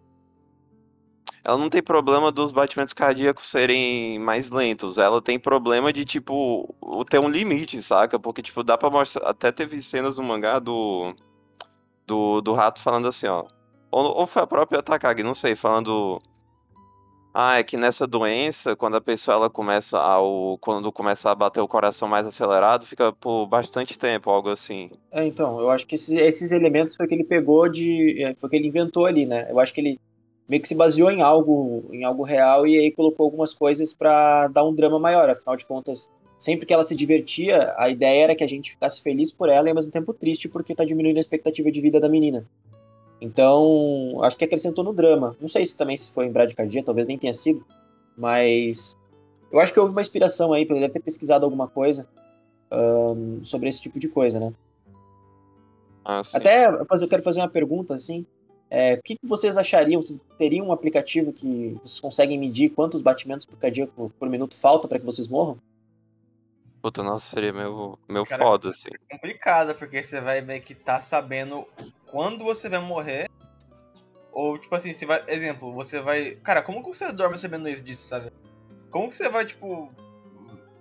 Ela 1.43 1.57
não 1.57 1.69
tem 1.69 1.83
problema 1.83 2.31
dos 2.31 2.51
batimentos 2.53 2.93
cardíacos 2.93 3.49
serem 3.49 4.17
mais 4.19 4.49
lentos. 4.49 4.97
Ela 4.97 5.21
tem 5.21 5.37
problema 5.37 5.91
de, 5.91 6.05
tipo, 6.05 6.73
ter 7.09 7.19
um 7.19 7.29
limite, 7.29 7.81
saca? 7.81 8.17
Porque, 8.17 8.41
tipo, 8.41 8.63
dá 8.63 8.77
pra 8.77 8.89
mostrar. 8.89 9.29
Até 9.29 9.51
teve 9.51 9.81
cenas 9.81 10.17
no 10.17 10.23
mangá 10.23 10.59
do. 10.59 11.13
Do, 12.05 12.41
do 12.41 12.53
rato 12.53 12.81
falando 12.81 13.07
assim, 13.07 13.27
ó. 13.27 13.45
Ou, 13.91 14.17
ou 14.19 14.27
foi 14.27 14.41
a 14.41 14.47
própria 14.47 14.81
Takagi, 14.83 15.23
não 15.23 15.35
sei, 15.35 15.55
falando 15.55 16.19
ah, 17.33 17.57
é 17.57 17.63
que 17.63 17.75
nessa 17.77 18.05
doença, 18.05 18.75
quando 18.75 18.95
a 18.95 19.01
pessoa 19.01 19.35
ela 19.35 19.49
começa 19.49 19.97
ao, 19.97 20.57
quando 20.59 20.91
começa 20.91 21.31
a 21.31 21.35
bater 21.35 21.61
o 21.61 21.67
coração 21.67 22.07
mais 22.07 22.27
acelerado, 22.27 22.85
fica 22.85 23.11
por 23.11 23.47
bastante 23.47 23.97
tempo, 23.97 24.29
algo 24.29 24.49
assim. 24.49 24.91
É, 25.11 25.25
então, 25.25 25.59
eu 25.59 25.71
acho 25.71 25.87
que 25.87 25.95
esses, 25.95 26.15
esses 26.15 26.51
elementos 26.51 26.95
foi 26.95 27.07
que 27.07 27.15
ele 27.15 27.23
pegou 27.23 27.67
de, 27.67 28.21
é, 28.23 28.35
foi 28.35 28.49
que 28.49 28.55
ele 28.55 28.67
inventou 28.67 29.07
ali, 29.07 29.25
né? 29.25 29.47
Eu 29.49 29.59
acho 29.59 29.73
que 29.73 29.81
ele 29.81 29.99
meio 30.47 30.61
que 30.61 30.67
se 30.67 30.75
baseou 30.75 31.09
em 31.09 31.23
algo, 31.23 31.89
em 31.91 32.03
algo 32.03 32.21
real 32.21 32.67
e 32.67 32.77
aí 32.77 32.91
colocou 32.91 33.23
algumas 33.23 33.53
coisas 33.53 33.93
para 33.93 34.47
dar 34.47 34.63
um 34.63 34.75
drama 34.75 34.99
maior. 34.99 35.27
Afinal 35.29 35.55
de 35.55 35.65
contas, 35.65 36.11
sempre 36.37 36.67
que 36.67 36.73
ela 36.73 36.85
se 36.85 36.95
divertia, 36.95 37.73
a 37.77 37.89
ideia 37.89 38.25
era 38.25 38.35
que 38.35 38.43
a 38.43 38.47
gente 38.47 38.71
ficasse 38.71 39.01
feliz 39.01 39.31
por 39.31 39.49
ela 39.49 39.67
e 39.67 39.69
ao 39.69 39.75
mesmo 39.75 39.91
tempo 39.91 40.13
triste 40.13 40.47
porque 40.47 40.75
tá 40.75 40.85
diminuindo 40.85 41.17
a 41.17 41.21
expectativa 41.21 41.71
de 41.71 41.81
vida 41.81 41.99
da 41.99 42.09
menina. 42.09 42.45
Então, 43.23 44.17
acho 44.21 44.35
que 44.35 44.43
acrescentou 44.43 44.83
no 44.83 44.91
drama. 44.91 45.33
Não 45.39 45.47
sei 45.47 45.63
se 45.63 45.77
também 45.77 45.95
se 45.95 46.11
foi 46.11 46.25
em 46.25 46.31
Bradicardia, 46.31 46.83
talvez 46.83 47.07
nem 47.07 47.17
tenha 47.17 47.33
sido, 47.33 47.65
mas 48.17 48.97
eu 49.49 49.61
acho 49.61 49.71
que 49.71 49.79
houve 49.79 49.93
uma 49.93 50.01
inspiração 50.01 50.51
aí, 50.51 50.63
ele 50.63 50.81
deve 50.81 50.91
ter 50.91 50.99
pesquisado 50.99 51.45
alguma 51.45 51.69
coisa 51.69 52.05
um, 52.69 53.41
sobre 53.41 53.69
esse 53.69 53.81
tipo 53.81 53.97
de 53.97 54.09
coisa, 54.09 54.41
né? 54.41 54.53
Ah, 56.03 56.21
Até 56.33 56.67
eu 56.67 57.07
quero 57.07 57.23
fazer 57.23 57.39
uma 57.39 57.47
pergunta, 57.47 57.95
assim, 57.95 58.25
é, 58.69 58.95
o 58.95 59.01
que, 59.01 59.15
que, 59.15 59.25
vocês 59.25 59.57
achariam? 59.57 60.01
Vocês 60.01 60.19
teriam 60.37 60.67
um 60.67 60.73
aplicativo 60.73 61.31
que 61.31 61.77
vocês 61.81 62.01
conseguem 62.01 62.37
medir 62.37 62.71
quantos 62.71 63.01
batimentos 63.01 63.45
por 63.45 63.57
cardíaco 63.57 64.11
por 64.19 64.29
minuto 64.29 64.53
falta 64.53 64.85
para 64.85 64.99
que 64.99 65.05
vocês 65.05 65.29
morram? 65.29 65.57
Puta, 66.83 67.01
nossa, 67.01 67.33
seria 67.33 67.53
meu, 67.53 67.97
meu 68.09 68.25
Cara, 68.25 68.43
foda, 68.43 68.67
assim. 68.67 68.89
É 69.09 69.15
complicado, 69.15 69.73
porque 69.73 70.03
você 70.03 70.19
vai 70.19 70.41
meio 70.41 70.61
que 70.61 70.75
tá 70.75 70.99
sabendo 70.99 71.65
quando 72.07 72.43
você 72.43 72.67
vai 72.67 72.81
morrer. 72.81 73.29
Ou, 74.33 74.57
tipo 74.59 74.75
assim, 74.75 74.91
você 74.91 75.05
vai. 75.05 75.23
Exemplo, 75.29 75.71
você 75.71 76.01
vai. 76.01 76.35
Cara, 76.43 76.61
como 76.61 76.83
que 76.83 76.89
você 76.89 77.09
dorme 77.13 77.39
sabendo 77.39 77.69
isso 77.69 77.81
disso, 77.81 78.09
sabe? 78.09 78.33
Como 78.91 79.07
que 79.07 79.15
você 79.15 79.29
vai, 79.29 79.45
tipo, 79.45 79.93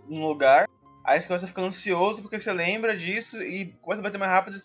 num 0.09 0.27
lugar, 0.27 0.69
aí 1.05 1.21
você 1.21 1.29
começa 1.29 1.45
a 1.45 1.49
ficar 1.49 1.63
ansioso 1.63 2.21
porque 2.21 2.41
você 2.41 2.53
lembra 2.53 2.97
disso 2.97 3.41
e 3.41 3.67
começa 3.81 4.01
a 4.01 4.03
bater 4.03 4.19
mais 4.19 4.33
rápido. 4.33 4.59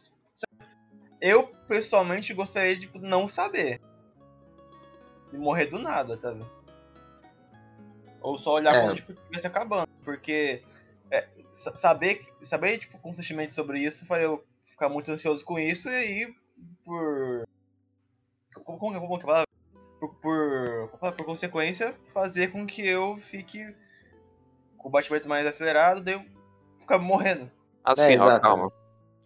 Eu, 1.22 1.50
pessoalmente, 1.68 2.34
gostaria 2.34 2.74
de 2.74 2.88
tipo, 2.88 2.98
não 2.98 3.28
saber. 3.28 3.80
De 5.32 5.38
morrer 5.38 5.68
do 5.68 5.78
nada, 5.78 6.18
sabe? 6.18 6.44
Ou 8.22 8.40
só 8.40 8.54
olhar 8.56 8.74
é. 8.74 8.82
quando 8.82 8.96
tipo, 8.96 9.12
estivesse 9.12 9.46
acabando. 9.46 9.88
Porque 10.04 10.64
é, 11.12 11.28
saber, 11.52 12.22
saber 12.42 12.78
tipo, 12.80 12.98
constantemente 13.00 13.54
sobre 13.54 13.80
isso 13.80 14.06
faria 14.06 14.26
eu 14.26 14.44
ficar 14.66 14.90
muito 14.90 15.12
ansioso 15.12 15.44
com 15.44 15.58
isso 15.60 15.90
e 15.90 15.96
aí, 15.96 16.36
por. 16.84 17.48
Como, 18.64 18.78
como, 18.78 19.00
como 19.00 19.20
que 19.20 19.30
é 19.30 19.44
por, 20.00 20.16
por, 20.16 20.90
por, 21.14 21.26
consequência, 21.26 21.96
fazer 22.14 22.52
com 22.52 22.66
que 22.66 22.88
eu 22.88 23.18
fique 23.18 23.76
com 24.78 24.88
o 24.88 24.92
batimento 24.92 25.28
mais 25.28 25.46
acelerado, 25.46 26.02
daí 26.02 26.14
eu 26.14 26.26
ficar 26.80 27.00
morrendo. 27.00 27.52
Assim, 27.84 28.14
é, 28.14 28.22
ó, 28.22 28.40
calma. 28.40 28.72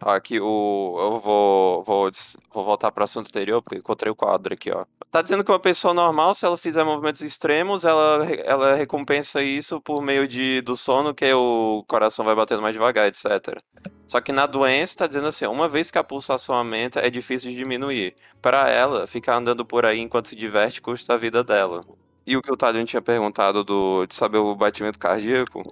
Ó, 0.04 0.10
aqui 0.10 0.40
o. 0.40 0.96
Eu 0.98 1.18
vou, 1.18 1.82
vou, 1.82 2.10
vou 2.52 2.64
voltar 2.64 2.90
para 2.90 3.02
o 3.02 3.04
assunto 3.04 3.28
anterior, 3.28 3.62
porque 3.62 3.78
encontrei 3.78 4.10
o 4.10 4.16
quadro 4.16 4.52
aqui, 4.52 4.70
ó. 4.70 4.84
Tá 5.10 5.22
dizendo 5.22 5.44
que 5.44 5.52
uma 5.52 5.60
pessoa 5.60 5.94
normal, 5.94 6.34
se 6.34 6.44
ela 6.44 6.56
fizer 6.56 6.84
movimentos 6.84 7.20
extremos, 7.20 7.84
ela, 7.84 8.26
ela 8.44 8.74
recompensa 8.74 9.42
isso 9.42 9.80
por 9.80 10.02
meio 10.02 10.26
de, 10.26 10.60
do 10.62 10.76
sono, 10.76 11.14
que 11.14 11.32
o 11.32 11.84
coração 11.86 12.24
vai 12.24 12.34
batendo 12.34 12.62
mais 12.62 12.72
devagar, 12.72 13.06
etc. 13.06 13.60
Só 14.06 14.20
que 14.20 14.32
na 14.32 14.46
doença 14.46 14.96
tá 14.96 15.06
dizendo 15.06 15.28
assim, 15.28 15.46
uma 15.46 15.68
vez 15.68 15.90
que 15.90 15.98
a 15.98 16.04
pulsação 16.04 16.54
aumenta, 16.54 17.00
é 17.00 17.10
difícil 17.10 17.50
de 17.50 17.56
diminuir. 17.56 18.14
Para 18.40 18.68
ela, 18.70 19.06
ficar 19.06 19.36
andando 19.36 19.64
por 19.64 19.84
aí 19.86 20.00
enquanto 20.00 20.28
se 20.28 20.36
diverte 20.36 20.80
custa 20.80 21.14
a 21.14 21.16
vida 21.16 21.44
dela. 21.44 21.82
E 22.26 22.36
o 22.36 22.42
que 22.42 22.52
o 22.52 22.56
Tadinho 22.56 22.84
tinha 22.84 23.02
perguntado 23.02 23.64
do, 23.64 24.06
de 24.06 24.14
saber 24.14 24.38
o 24.38 24.54
batimento 24.54 24.98
cardíaco, 24.98 25.62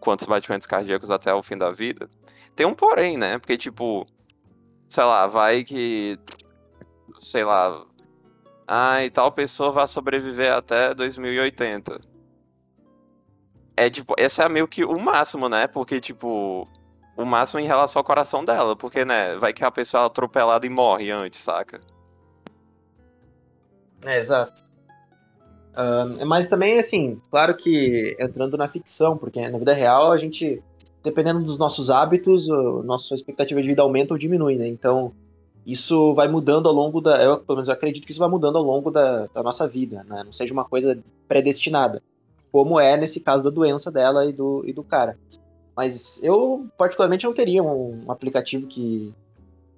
quantos 0.00 0.26
batimentos 0.26 0.66
cardíacos 0.66 1.10
até 1.10 1.32
o 1.32 1.42
fim 1.42 1.56
da 1.56 1.70
vida, 1.70 2.08
tem 2.54 2.66
um 2.66 2.74
porém, 2.74 3.16
né? 3.18 3.38
Porque, 3.38 3.56
tipo, 3.56 4.06
sei 4.88 5.04
lá, 5.04 5.26
vai 5.26 5.62
que. 5.64 6.18
Sei 7.20 7.44
lá. 7.44 7.84
Ai, 8.66 9.10
tal 9.10 9.30
pessoa 9.30 9.70
vai 9.70 9.86
sobreviver 9.86 10.52
até 10.52 10.94
2080. 10.94 12.00
É 13.76 13.90
tipo, 13.90 14.14
esse 14.18 14.42
é 14.42 14.48
meio 14.48 14.66
que 14.66 14.84
o 14.84 14.98
máximo, 14.98 15.48
né? 15.48 15.66
Porque, 15.66 16.00
tipo, 16.00 16.66
o 17.16 17.24
máximo 17.24 17.60
em 17.60 17.66
relação 17.66 18.00
ao 18.00 18.04
coração 18.04 18.44
dela. 18.44 18.74
Porque, 18.74 19.04
né, 19.04 19.36
vai 19.36 19.52
que 19.52 19.64
a 19.64 19.70
pessoa 19.70 20.04
é 20.04 20.06
atropelada 20.06 20.66
e 20.66 20.70
morre 20.70 21.10
antes, 21.10 21.40
saca? 21.40 21.80
É, 24.04 24.18
exato. 24.18 24.65
Uh, 25.76 26.24
mas 26.26 26.48
também, 26.48 26.78
assim, 26.78 27.20
claro 27.30 27.54
que 27.54 28.16
entrando 28.18 28.56
na 28.56 28.66
ficção, 28.66 29.16
porque 29.16 29.46
na 29.48 29.58
vida 29.58 29.74
real 29.74 30.10
a 30.10 30.16
gente 30.16 30.62
dependendo 31.06 31.40
dos 31.44 31.56
nossos 31.56 31.88
hábitos, 31.88 32.50
a 32.50 32.82
nossa 32.82 33.14
expectativa 33.14 33.62
de 33.62 33.68
vida 33.68 33.80
aumenta 33.80 34.12
ou 34.12 34.18
diminui, 34.18 34.56
né? 34.56 34.66
Então, 34.66 35.12
isso 35.64 36.12
vai 36.14 36.26
mudando 36.26 36.68
ao 36.68 36.74
longo 36.74 37.00
da. 37.00 37.22
Eu, 37.22 37.38
pelo 37.38 37.56
menos, 37.56 37.68
eu 37.68 37.74
acredito 37.74 38.04
que 38.04 38.10
isso 38.10 38.18
vai 38.18 38.28
mudando 38.28 38.58
ao 38.58 38.64
longo 38.64 38.90
da, 38.90 39.26
da 39.26 39.40
nossa 39.40 39.68
vida, 39.68 40.04
né? 40.08 40.24
Não 40.24 40.32
seja 40.32 40.52
uma 40.52 40.64
coisa 40.64 40.98
predestinada. 41.28 42.02
Como 42.50 42.80
é 42.80 42.96
nesse 42.96 43.20
caso 43.20 43.44
da 43.44 43.50
doença 43.50 43.90
dela 43.90 44.26
e 44.26 44.32
do, 44.32 44.64
e 44.66 44.72
do 44.72 44.82
cara. 44.82 45.16
Mas 45.76 46.20
eu, 46.24 46.66
particularmente, 46.76 47.24
não 47.24 47.32
teria 47.32 47.62
um, 47.62 48.00
aplicativo 48.08 48.66
que, 48.66 49.14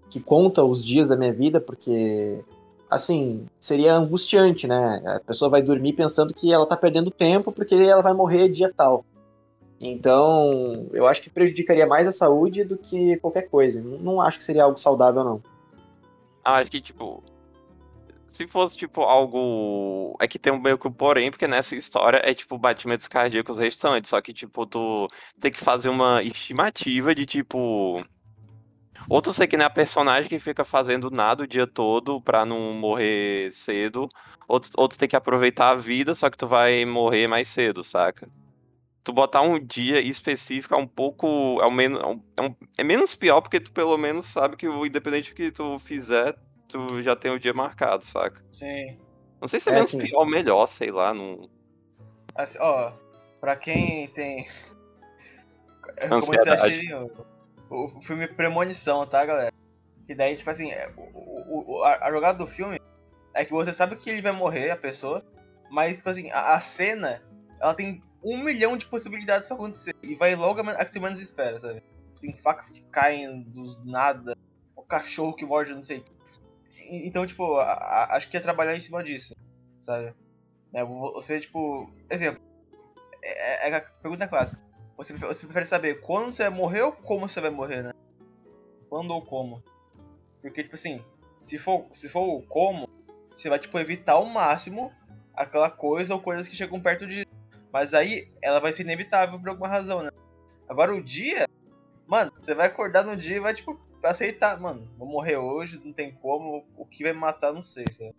que 0.09 0.21
conta 0.21 0.65
os 0.65 0.83
dias 0.83 1.09
da 1.09 1.17
minha 1.17 1.33
vida, 1.33 1.61
porque 1.61 2.43
assim, 2.91 3.47
seria 3.61 3.95
angustiante, 3.95 4.67
né? 4.67 5.03
A 5.07 5.21
pessoa 5.21 5.51
vai 5.51 5.63
dormir 5.63 5.93
pensando 5.93 6.35
que 6.35 6.53
ela 6.53 6.67
tá 6.67 6.77
perdendo 6.77 7.11
tempo 7.11 7.53
porque 7.53 7.75
ela 7.75 8.03
vai 8.03 8.13
morrer 8.13 8.49
dia 8.49 8.73
tal. 8.75 9.05
Então, 9.81 10.89
eu 10.93 11.07
acho 11.07 11.23
que 11.23 11.31
prejudicaria 11.31 11.87
mais 11.87 12.09
a 12.09 12.13
saúde 12.13 12.65
do 12.65 12.77
que 12.77 13.17
qualquer 13.19 13.43
coisa. 13.43 13.81
Não 13.81 14.21
acho 14.21 14.39
que 14.39 14.45
seria 14.45 14.65
algo 14.65 14.79
saudável, 14.79 15.23
não. 15.23 15.43
Ah, 16.45 16.57
acho 16.57 16.71
que, 16.71 16.81
tipo. 16.81 17.23
Se 18.27 18.47
fosse, 18.47 18.77
tipo, 18.77 19.03
algo. 19.03 20.17
É 20.21 20.27
que 20.27 20.39
tem 20.39 20.53
um 20.53 20.61
meio 20.61 20.79
que 20.79 20.89
um 20.89 20.93
porém, 20.93 21.31
porque 21.31 21.47
nessa 21.47 21.77
história 21.77 22.21
é, 22.25 22.35
tipo, 22.35 22.59
batimentos 22.59 23.07
cardíacos 23.07 23.59
restantes. 23.59 24.11
Só 24.11 24.21
que, 24.21 24.33
tipo, 24.33 24.67
tu 24.67 25.09
tem 25.41 25.53
que 25.53 25.59
fazer 25.59 25.89
uma 25.89 26.23
estimativa 26.23 27.15
de, 27.15 27.25
tipo. 27.25 28.05
Ou 29.09 29.21
tu 29.21 29.33
sei 29.33 29.47
que 29.47 29.57
nem 29.57 29.67
a 29.67 29.71
personagem 29.71 30.29
que 30.29 30.39
fica 30.39 30.65
fazendo 30.65 31.11
nada 31.11 31.45
o 31.45 31.47
dia 31.47 31.67
todo 31.67 32.21
pra 32.21 32.47
não 32.47 32.73
morrer 32.73 33.53
cedo. 33.53 34.09
Ou 34.47 34.61
tu, 34.61 34.71
ou 34.77 34.89
tu 34.89 34.99
tem 34.99 35.09
que 35.09 35.17
aproveitar 35.17 35.71
a 35.71 35.75
vida, 35.75 36.15
só 36.15 36.31
que 36.31 36.37
tu 36.37 36.47
vai 36.47 36.85
morrer 36.85 37.27
mais 37.27 37.49
cedo, 37.49 37.85
saca? 37.85 38.29
tu 39.09 39.13
botar 39.13 39.41
um 39.41 39.59
dia 39.59 40.01
específico 40.01 40.75
é 40.75 40.77
um 40.77 40.87
pouco. 40.87 41.59
É, 41.63 41.67
um, 41.67 41.81
é, 41.81 42.43
um, 42.43 42.55
é 42.77 42.85
menos 42.85 43.15
pior, 43.15 43.41
porque 43.41 43.59
tu 43.59 43.73
pelo 43.73 43.97
menos 43.97 44.27
sabe 44.27 44.55
que 44.55 44.69
o 44.69 44.85
independente 44.85 45.31
do 45.31 45.35
que 45.35 45.51
tu 45.51 45.79
fizer, 45.79 46.37
tu 46.69 47.03
já 47.03 47.17
tem 47.17 47.31
o 47.31 47.41
dia 47.41 47.55
marcado, 47.55 48.05
saca? 48.05 48.45
Sim. 48.53 48.99
Não 49.41 49.49
sei 49.49 49.61
se 49.61 49.71
é, 49.71 49.73
é 49.73 49.75
menos 49.77 49.89
assim. 49.89 50.05
pior 50.05 50.19
ou 50.21 50.27
melhor, 50.27 50.67
sei 50.67 50.91
lá. 50.91 51.15
Não... 51.15 51.49
Assim, 52.35 52.59
ó, 52.61 52.93
pra 53.41 53.57
quem 53.57 54.09
tem. 54.09 54.47
Ansiedade. 56.13 56.83
O, 57.71 58.01
filme 58.01 58.27
Premonição, 58.29 59.07
tá, 59.07 59.25
galera? 59.25 59.53
Que 60.07 60.15
daí, 60.15 60.37
tipo 60.37 60.49
assim, 60.49 60.71
é, 60.71 60.91
o, 60.97 61.77
o, 61.77 61.85
a, 61.85 62.07
a 62.07 62.11
jogada 62.11 62.39
do 62.39 62.47
filme 62.47 62.81
é 63.35 63.45
que 63.45 63.53
você 63.53 63.73
sabe 63.73 63.97
que 63.97 64.09
ele 64.09 64.23
vai 64.23 64.33
morrer, 64.33 64.71
a 64.71 64.77
pessoa, 64.77 65.25
mas, 65.71 65.97
tipo 65.97 66.09
assim, 66.09 66.31
a, 66.31 66.55
a 66.55 66.61
cena, 66.61 67.23
ela 67.61 67.75
tem 67.75 68.03
um 68.25 68.39
milhão 68.39 68.77
de 68.77 68.87
possibilidades 68.87 69.47
pra 69.47 69.57
acontecer. 69.57 69.95
E 70.03 70.15
vai 70.15 70.35
logo 70.35 70.61
a 70.61 70.85
que 70.85 70.93
tu 70.93 71.01
menos 71.01 71.21
espera, 71.21 71.59
sabe? 71.59 71.83
Tem 72.21 72.35
facas 72.37 72.71
que 72.71 72.83
caem 72.85 73.43
do 73.43 73.85
nada, 73.85 74.37
o 74.75 74.83
cachorro 74.83 75.35
que 75.35 75.45
morde, 75.45 75.75
não 75.75 75.83
sei. 75.83 76.05
Então, 76.91 77.27
tipo, 77.27 77.57
a, 77.57 77.73
a, 77.73 78.17
acho 78.17 78.29
que 78.29 78.37
é 78.37 78.41
trabalhar 78.41 78.75
em 78.75 78.81
cima 78.81 79.05
disso, 79.05 79.37
sabe? 79.83 80.15
É, 80.73 80.85
você, 80.85 81.39
tipo, 81.39 81.93
exemplo, 82.11 82.43
é, 83.23 83.69
é, 83.69 83.77
a 83.77 83.81
pergunta 83.81 84.27
clássica. 84.27 84.68
Você, 84.99 85.15
você 85.15 85.47
prefere 85.47 85.67
saber 85.67 86.01
quando 86.01 86.33
você 86.33 86.43
vai 86.43 86.51
morrer 86.51 86.83
ou 86.83 86.93
como 86.93 87.29
você 87.29 87.41
vai 87.41 87.51
morrer, 87.51 87.83
né? 87.83 87.93
Quando 88.91 89.13
ou 89.13 89.23
como? 89.23 89.63
Porque, 90.43 90.63
tipo 90.63 90.75
assim, 90.75 91.03
se 91.41 91.57
for, 91.57 91.87
se 91.93 92.09
for 92.09 92.23
o 92.23 92.43
como, 92.43 92.89
você 93.35 93.49
vai, 93.49 93.59
tipo, 93.59 93.79
evitar 93.79 94.15
ao 94.15 94.27
máximo 94.27 94.93
aquela 95.33 95.71
coisa 95.71 96.13
ou 96.13 96.21
coisas 96.21 96.49
que 96.49 96.57
chegam 96.57 96.81
perto 96.81 97.07
de 97.07 97.25
mas 97.73 97.95
aí 97.95 98.29
ela 98.43 98.61
vai 98.61 98.73
ser 98.73 98.83
inevitável 98.83 99.39
por 99.39 99.49
alguma 99.49 99.69
razão, 99.69 100.03
né? 100.03 100.11
Agora 100.69 100.95
o 100.95 101.05
dia, 101.05 101.47
mano, 102.07 102.33
você 102.35 102.55
vai 102.55 102.67
acordar 102.67 103.05
no 103.05 103.17
dia 103.17 103.37
e 103.37 103.41
vai, 103.41 103.55
tipo, 103.55 103.79
aceitar, 104.03 104.59
mano, 104.59 104.89
vou 104.99 105.07
morrer 105.07 105.37
hoje, 105.37 105.81
não 105.85 105.93
tem 105.93 106.13
como, 106.15 106.67
o 106.77 106.87
que 106.87 107.05
vai 107.05 107.13
me 107.13 107.19
matar, 107.19 107.53
não 107.53 107.63
sei, 107.63 107.85
sabe? 107.93 108.15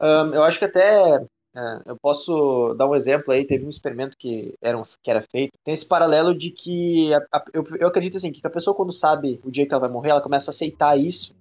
Um, 0.00 0.34
eu 0.34 0.44
acho 0.44 0.58
que 0.58 0.66
até 0.66 1.24
é, 1.56 1.82
eu 1.86 1.96
posso 1.96 2.74
dar 2.74 2.88
um 2.88 2.94
exemplo 2.94 3.32
aí, 3.32 3.44
teve 3.44 3.64
um 3.64 3.70
experimento 3.70 4.16
que 4.16 4.54
era, 4.60 4.76
um, 4.76 4.82
que 5.02 5.10
era 5.10 5.22
feito, 5.22 5.52
tem 5.62 5.72
esse 5.72 5.86
paralelo 5.86 6.34
de 6.34 6.50
que 6.50 7.12
a, 7.14 7.18
a, 7.32 7.44
eu, 7.52 7.64
eu 7.78 7.88
acredito 7.88 8.16
assim, 8.16 8.32
que 8.32 8.44
a 8.46 8.50
pessoa 8.50 8.74
quando 8.74 8.92
sabe 8.92 9.40
o 9.44 9.50
dia 9.50 9.66
que 9.66 9.72
ela 9.72 9.80
vai 9.80 9.90
morrer, 9.90 10.10
ela 10.10 10.20
começa 10.20 10.50
a 10.50 10.52
aceitar 10.52 10.98
isso, 10.98 11.34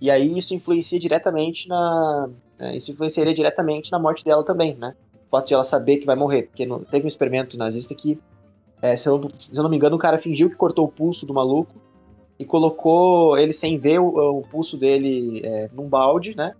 e 0.00 0.10
aí 0.10 0.36
isso 0.36 0.54
influencia 0.54 0.98
diretamente 0.98 1.68
na. 1.68 2.28
É, 2.58 2.76
isso 2.76 2.92
influenciaria 2.92 3.34
diretamente 3.34 3.90
na 3.92 3.98
morte 3.98 4.24
dela 4.24 4.42
também, 4.42 4.74
né? 4.74 4.94
o 5.26 5.30
fato 5.30 5.48
de 5.48 5.54
ela 5.54 5.64
saber 5.64 5.98
que 5.98 6.06
vai 6.06 6.16
morrer. 6.16 6.44
Porque 6.44 6.66
teve 6.90 7.04
um 7.04 7.08
experimento 7.08 7.56
nazista 7.56 7.94
que, 7.94 8.18
é, 8.80 8.96
se, 8.96 9.08
eu 9.08 9.18
não, 9.18 9.30
se, 9.38 9.54
eu 9.54 9.62
não, 9.62 9.70
me 9.70 9.76
engano, 9.76 9.96
o 9.96 9.98
cara 9.98 10.18
fingiu 10.18 10.48
que 10.48 10.56
cortou 10.56 10.86
o 10.86 10.90
pulso 10.90 11.26
do 11.26 11.34
maluco 11.34 11.74
e 12.38 12.44
colocou 12.44 13.36
ele 13.36 13.52
sem 13.52 13.78
ver 13.78 13.98
o, 13.98 14.38
o 14.38 14.42
pulso 14.42 14.76
dele 14.76 15.42
é, 15.44 15.70
num 15.72 15.88
balde, 15.88 16.36
né? 16.36 16.54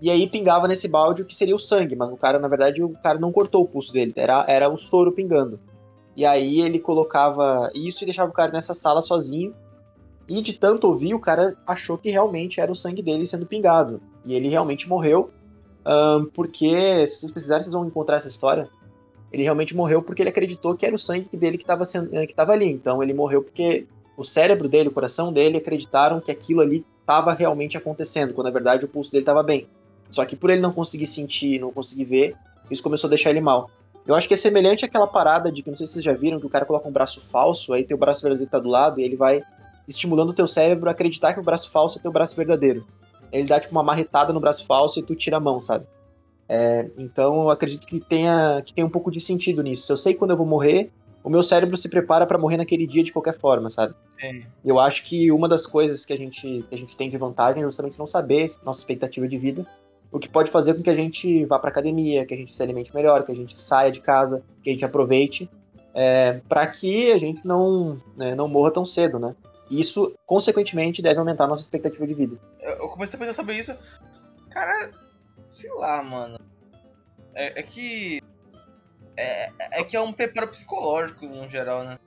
E 0.00 0.10
aí 0.10 0.26
pingava 0.28 0.66
nesse 0.66 0.88
balde 0.88 1.22
o 1.22 1.26
que 1.26 1.36
seria 1.36 1.54
o 1.54 1.58
sangue, 1.58 1.94
mas 1.94 2.10
o 2.10 2.16
cara, 2.16 2.38
na 2.38 2.48
verdade, 2.48 2.82
o 2.82 2.90
cara 3.02 3.18
não 3.18 3.30
cortou 3.30 3.62
o 3.62 3.68
pulso 3.68 3.92
dele, 3.92 4.12
era, 4.16 4.44
era 4.48 4.68
o 4.68 4.76
soro 4.76 5.12
pingando. 5.12 5.60
E 6.16 6.24
aí 6.24 6.60
ele 6.60 6.78
colocava 6.78 7.70
isso 7.74 8.02
e 8.02 8.06
deixava 8.06 8.30
o 8.30 8.34
cara 8.34 8.52
nessa 8.52 8.74
sala 8.74 9.02
sozinho. 9.02 9.54
E 10.28 10.40
de 10.40 10.54
tanto 10.54 10.86
ouvir, 10.86 11.14
o 11.14 11.20
cara 11.20 11.56
achou 11.66 11.98
que 11.98 12.10
realmente 12.10 12.60
era 12.60 12.70
o 12.70 12.74
sangue 12.74 13.02
dele 13.02 13.26
sendo 13.26 13.46
pingado. 13.46 14.00
E 14.24 14.34
ele 14.34 14.48
realmente 14.48 14.88
morreu. 14.88 15.30
Um, 15.86 16.26
porque, 16.26 17.06
se 17.06 17.20
vocês 17.20 17.32
precisarem, 17.32 17.62
vocês 17.62 17.72
vão 17.72 17.86
encontrar 17.86 18.16
essa 18.16 18.28
história. 18.28 18.68
Ele 19.32 19.42
realmente 19.42 19.74
morreu 19.74 20.02
porque 20.02 20.22
ele 20.22 20.30
acreditou 20.30 20.74
que 20.74 20.84
era 20.84 20.94
o 20.94 20.98
sangue 20.98 21.36
dele 21.36 21.56
que 21.56 21.64
estava 21.64 21.84
que 21.84 22.34
ali. 22.52 22.70
Então 22.70 23.02
ele 23.02 23.14
morreu 23.14 23.42
porque 23.42 23.86
o 24.16 24.24
cérebro 24.24 24.68
dele, 24.68 24.88
o 24.88 24.92
coração 24.92 25.32
dele 25.32 25.58
acreditaram 25.58 26.20
que 26.20 26.30
aquilo 26.30 26.60
ali 26.60 26.84
estava 27.00 27.32
realmente 27.32 27.76
acontecendo, 27.76 28.34
quando 28.34 28.46
na 28.46 28.52
verdade 28.52 28.84
o 28.84 28.88
pulso 28.88 29.10
dele 29.10 29.22
estava 29.22 29.42
bem. 29.42 29.66
Só 30.10 30.24
que 30.24 30.36
por 30.36 30.50
ele 30.50 30.60
não 30.60 30.72
conseguir 30.72 31.06
sentir, 31.06 31.60
não 31.60 31.72
conseguir 31.72 32.04
ver, 32.04 32.36
isso 32.70 32.82
começou 32.82 33.08
a 33.08 33.10
deixar 33.10 33.30
ele 33.30 33.40
mal. 33.40 33.70
Eu 34.06 34.14
acho 34.14 34.26
que 34.26 34.34
é 34.34 34.36
semelhante 34.36 34.84
àquela 34.84 35.06
parada 35.06 35.52
de 35.52 35.62
que, 35.62 35.70
não 35.70 35.76
sei 35.76 35.86
se 35.86 35.94
vocês 35.94 36.04
já 36.04 36.12
viram, 36.12 36.40
que 36.40 36.46
o 36.46 36.50
cara 36.50 36.64
coloca 36.64 36.88
um 36.88 36.92
braço 36.92 37.20
falso, 37.20 37.72
aí 37.72 37.84
tem 37.84 37.94
o 37.94 37.98
braço 37.98 38.22
verdadeiro 38.22 38.50
tá 38.50 38.58
do 38.58 38.68
lado, 38.68 39.00
e 39.00 39.04
ele 39.04 39.16
vai 39.16 39.42
estimulando 39.86 40.30
o 40.30 40.34
teu 40.34 40.46
cérebro 40.46 40.88
a 40.88 40.92
acreditar 40.92 41.34
que 41.34 41.40
o 41.40 41.42
braço 41.42 41.70
falso 41.70 41.98
é 41.98 42.02
teu 42.02 42.12
braço 42.12 42.36
verdadeiro. 42.36 42.86
Ele 43.32 43.46
dá 43.46 43.60
tipo 43.60 43.72
uma 43.72 43.82
marretada 43.82 44.32
no 44.32 44.40
braço 44.40 44.64
falso 44.64 44.98
e 44.98 45.02
tu 45.02 45.14
tira 45.14 45.36
a 45.36 45.40
mão, 45.40 45.60
sabe? 45.60 45.86
É, 46.48 46.90
então 46.98 47.42
eu 47.42 47.50
acredito 47.50 47.86
que 47.86 48.00
tenha, 48.00 48.60
que 48.64 48.74
tenha 48.74 48.86
um 48.86 48.90
pouco 48.90 49.10
de 49.10 49.20
sentido 49.20 49.62
nisso. 49.62 49.86
Se 49.86 49.92
eu 49.92 49.96
sei 49.96 50.14
quando 50.14 50.32
eu 50.32 50.36
vou 50.36 50.46
morrer, 50.46 50.90
o 51.22 51.30
meu 51.30 51.42
cérebro 51.42 51.76
se 51.76 51.88
prepara 51.88 52.26
para 52.26 52.38
morrer 52.38 52.56
naquele 52.56 52.86
dia 52.86 53.04
de 53.04 53.12
qualquer 53.12 53.38
forma, 53.38 53.70
sabe? 53.70 53.94
Sim. 54.20 54.42
Eu 54.64 54.80
acho 54.80 55.04
que 55.04 55.30
uma 55.30 55.48
das 55.48 55.66
coisas 55.66 56.04
que 56.04 56.12
a 56.12 56.16
gente, 56.16 56.64
que 56.68 56.74
a 56.74 56.78
gente 56.78 56.96
tem 56.96 57.08
de 57.08 57.16
vantagem 57.16 57.62
é 57.62 57.66
justamente 57.66 57.98
não 57.98 58.06
saber 58.06 58.48
nossa 58.64 58.80
expectativa 58.80 59.28
de 59.28 59.38
vida 59.38 59.66
o 60.12 60.18
que 60.18 60.28
pode 60.28 60.50
fazer 60.50 60.74
com 60.74 60.82
que 60.82 60.90
a 60.90 60.94
gente 60.94 61.44
vá 61.46 61.58
para 61.58 61.70
academia, 61.70 62.26
que 62.26 62.34
a 62.34 62.36
gente 62.36 62.54
se 62.54 62.62
alimente 62.62 62.94
melhor, 62.94 63.24
que 63.24 63.32
a 63.32 63.36
gente 63.36 63.60
saia 63.60 63.90
de 63.90 64.00
casa, 64.00 64.42
que 64.62 64.70
a 64.70 64.72
gente 64.72 64.84
aproveite, 64.84 65.48
é, 65.94 66.40
para 66.48 66.66
que 66.66 67.12
a 67.12 67.18
gente 67.18 67.46
não, 67.46 68.00
né, 68.16 68.34
não 68.34 68.48
morra 68.48 68.72
tão 68.72 68.84
cedo, 68.84 69.18
né? 69.18 69.34
E 69.70 69.80
isso, 69.80 70.12
consequentemente, 70.26 71.00
deve 71.00 71.20
aumentar 71.20 71.44
a 71.44 71.46
nossa 71.46 71.62
expectativa 71.62 72.06
de 72.06 72.14
vida. 72.14 72.36
Eu 72.60 72.88
comecei 72.88 73.16
a 73.16 73.20
pensar 73.20 73.34
sobre 73.34 73.56
isso. 73.56 73.76
Cara, 74.50 74.90
sei 75.52 75.70
lá, 75.74 76.02
mano. 76.02 76.38
É, 77.34 77.60
é 77.60 77.62
que. 77.62 78.20
É, 79.16 79.50
é 79.80 79.84
que 79.84 79.96
é 79.96 80.00
um 80.00 80.12
preparo 80.12 80.48
psicológico, 80.48 81.24
no 81.26 81.48
geral, 81.48 81.84
né? 81.84 81.98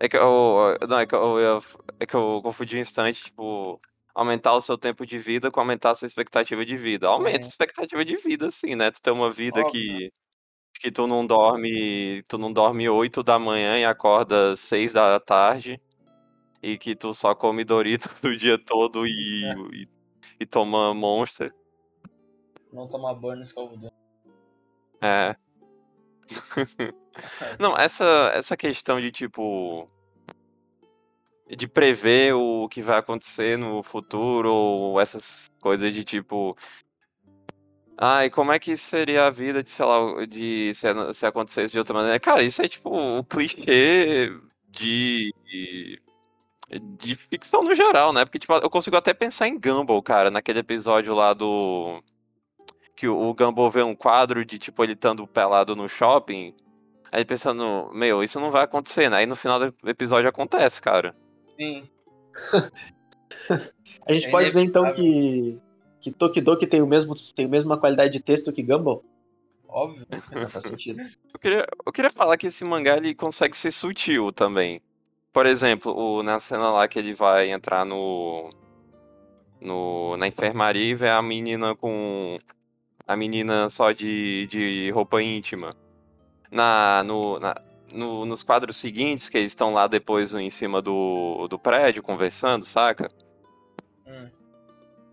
É 0.00 0.08
que 0.08 0.16
eu. 0.16 0.76
Não, 0.88 0.98
é 0.98 1.06
que 1.06 1.14
eu, 1.14 1.38
eu, 1.38 1.62
é 2.00 2.06
que 2.06 2.14
eu 2.14 2.40
confundi 2.42 2.76
um 2.76 2.80
instante, 2.80 3.24
tipo 3.24 3.80
aumentar 4.14 4.54
o 4.54 4.60
seu 4.60 4.78
tempo 4.78 5.04
de 5.04 5.18
vida 5.18 5.50
com 5.50 5.60
aumentar 5.60 5.90
a 5.92 5.94
sua 5.94 6.06
expectativa 6.06 6.64
de 6.64 6.76
vida. 6.76 7.08
Aumenta 7.08 7.44
a 7.46 7.48
expectativa 7.48 8.04
de 8.04 8.16
vida, 8.16 8.50
sim, 8.50 8.74
né? 8.76 8.90
Tu 8.90 9.02
tem 9.02 9.12
uma 9.12 9.30
vida 9.30 9.60
Óbvio. 9.60 9.72
que, 9.72 10.12
que 10.80 10.92
tu 10.92 11.06
não 11.06 11.26
dorme, 11.26 12.22
tu 12.28 12.38
não 12.38 12.52
dorme 12.52 12.88
8 12.88 13.22
da 13.22 13.38
manhã 13.38 13.78
e 13.78 13.84
acorda 13.84 14.56
6 14.56 14.92
da 14.92 15.18
tarde. 15.20 15.80
E 16.62 16.78
que 16.78 16.96
tu 16.96 17.12
só 17.12 17.34
come 17.34 17.64
Doritos 17.64 18.08
o 18.24 18.36
dia 18.36 18.58
todo 18.58 19.06
e, 19.06 19.44
É. 19.44 19.54
e, 19.76 19.88
e 20.40 20.46
toma 20.46 20.94
Monster. 20.94 21.52
Não 22.72 22.88
tomar 22.88 23.14
banho 23.14 23.36
no 23.36 23.42
escovo 23.42 23.76
do 23.76 23.90
É. 25.02 25.36
Não, 27.60 27.76
essa, 27.76 28.32
essa 28.34 28.56
questão 28.56 29.00
de 29.00 29.10
tipo. 29.10 29.88
De 31.56 31.68
prever 31.68 32.34
o 32.34 32.68
que 32.68 32.82
vai 32.82 32.98
acontecer 32.98 33.56
no 33.58 33.82
futuro, 33.82 34.52
ou 34.52 35.00
essas 35.00 35.48
coisas 35.60 35.92
de 35.92 36.04
tipo. 36.04 36.56
Ai, 37.96 38.28
como 38.28 38.52
é 38.52 38.58
que 38.58 38.76
seria 38.76 39.26
a 39.26 39.30
vida 39.30 39.62
de, 39.62 39.70
sei 39.70 39.84
lá, 39.84 40.26
de 40.26 40.74
se, 40.74 41.14
se 41.14 41.26
acontecesse 41.26 41.72
de 41.72 41.78
outra 41.78 41.94
maneira? 41.94 42.18
Cara, 42.18 42.42
isso 42.42 42.60
é 42.60 42.68
tipo 42.68 42.90
o 42.90 43.24
clichê 43.24 44.32
de. 44.68 45.32
de 46.98 47.14
ficção 47.14 47.62
no 47.62 47.74
geral, 47.74 48.12
né? 48.12 48.24
Porque, 48.24 48.38
tipo, 48.38 48.52
eu 48.54 48.70
consigo 48.70 48.96
até 48.96 49.14
pensar 49.14 49.48
em 49.48 49.58
Gumball, 49.58 50.02
cara, 50.02 50.30
naquele 50.30 50.60
episódio 50.60 51.14
lá 51.14 51.32
do. 51.32 52.02
Que 52.96 53.08
o 53.08 53.34
Gumball 53.34 53.70
vê 53.70 53.82
um 53.82 53.94
quadro 53.94 54.44
de, 54.44 54.58
tipo, 54.58 54.82
ele 54.82 54.94
estando 54.94 55.26
pelado 55.26 55.76
no 55.76 55.88
shopping. 55.88 56.54
Aí 57.12 57.24
pensando, 57.24 57.90
meu, 57.94 58.24
isso 58.24 58.40
não 58.40 58.50
vai 58.50 58.64
acontecer, 58.64 59.08
né? 59.08 59.18
Aí 59.18 59.26
no 59.26 59.36
final 59.36 59.60
do 59.60 59.74
episódio 59.88 60.28
acontece, 60.28 60.80
cara. 60.82 61.14
Sim. 61.58 61.88
A 64.06 64.12
gente 64.12 64.26
É 64.26 64.30
pode 64.30 64.48
dizer 64.48 64.60
então 64.60 64.92
que, 64.92 65.58
que 66.00 66.10
Tokidoki 66.10 66.66
tem, 66.66 66.82
o 66.82 66.86
mesmo, 66.86 67.14
tem 67.34 67.46
a 67.46 67.48
mesma 67.48 67.76
qualidade 67.76 68.12
de 68.12 68.20
texto 68.20 68.52
que 68.52 68.62
Gumball? 68.62 69.04
Óbvio. 69.68 70.06
Não 70.30 70.48
faz 70.48 70.64
sentido. 70.64 71.02
Eu 71.32 71.40
queria, 71.40 71.66
eu 71.86 71.92
queria 71.92 72.10
falar 72.10 72.36
que 72.36 72.46
esse 72.48 72.64
mangá 72.64 72.96
ele 72.96 73.14
consegue 73.14 73.56
ser 73.56 73.72
sutil 73.72 74.32
também. 74.32 74.80
Por 75.32 75.46
exemplo, 75.46 75.92
o, 75.96 76.22
na 76.22 76.38
cena 76.38 76.70
lá 76.70 76.86
que 76.86 76.98
ele 76.98 77.12
vai 77.14 77.50
entrar 77.50 77.84
no, 77.84 78.48
no 79.60 80.16
na 80.16 80.28
enfermaria 80.28 80.84
e 80.90 80.94
vê 80.94 81.08
a 81.08 81.20
menina 81.22 81.74
com 81.74 82.38
a 83.06 83.16
menina 83.16 83.68
só 83.70 83.90
de, 83.92 84.46
de 84.46 84.90
roupa 84.90 85.20
íntima. 85.22 85.74
Na, 86.50 87.02
no, 87.04 87.40
na- 87.40 87.60
no- 87.94 88.26
nos 88.26 88.42
quadros 88.42 88.76
seguintes, 88.76 89.28
que 89.28 89.38
eles 89.38 89.52
estão 89.52 89.72
lá 89.72 89.86
depois 89.86 90.34
em 90.34 90.50
cima 90.50 90.82
do, 90.82 91.46
do 91.48 91.58
prédio 91.58 92.02
conversando, 92.02 92.64
saca? 92.64 93.08
Hum. 94.06 94.28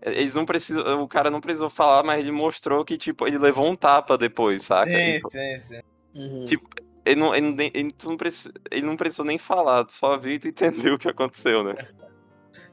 Eles 0.02 0.34
não 0.34 0.44
precisam. 0.44 1.02
O 1.02 1.08
cara 1.08 1.30
não 1.30 1.40
precisou 1.40 1.70
falar, 1.70 2.02
mas 2.02 2.18
ele 2.20 2.32
mostrou 2.32 2.84
que, 2.84 2.98
tipo, 2.98 3.26
ele 3.26 3.38
levou 3.38 3.66
um 3.66 3.76
tapa 3.76 4.18
depois, 4.18 4.64
saca? 4.64 4.90
Sim, 4.90 4.96
E- 4.96 5.20
sim, 5.30 5.60
sim. 5.60 5.80
Uhum. 6.14 6.44
Tipo, 6.44 6.68
Ele 7.04 7.20
não, 7.20 7.34
ele, 7.34 7.50
não- 7.50 7.64
ele 7.64 7.94
não 8.04 8.16
precis- 8.16 8.52
ele 8.70 8.86
não 8.86 8.96
precisou 8.96 9.24
nem 9.24 9.36
falar, 9.36 9.84
só 9.88 10.16
viu 10.16 10.32
e 10.34 10.36
entendeu 10.36 10.94
o 10.94 10.98
que 10.98 11.08
aconteceu, 11.08 11.64
né? 11.64 11.74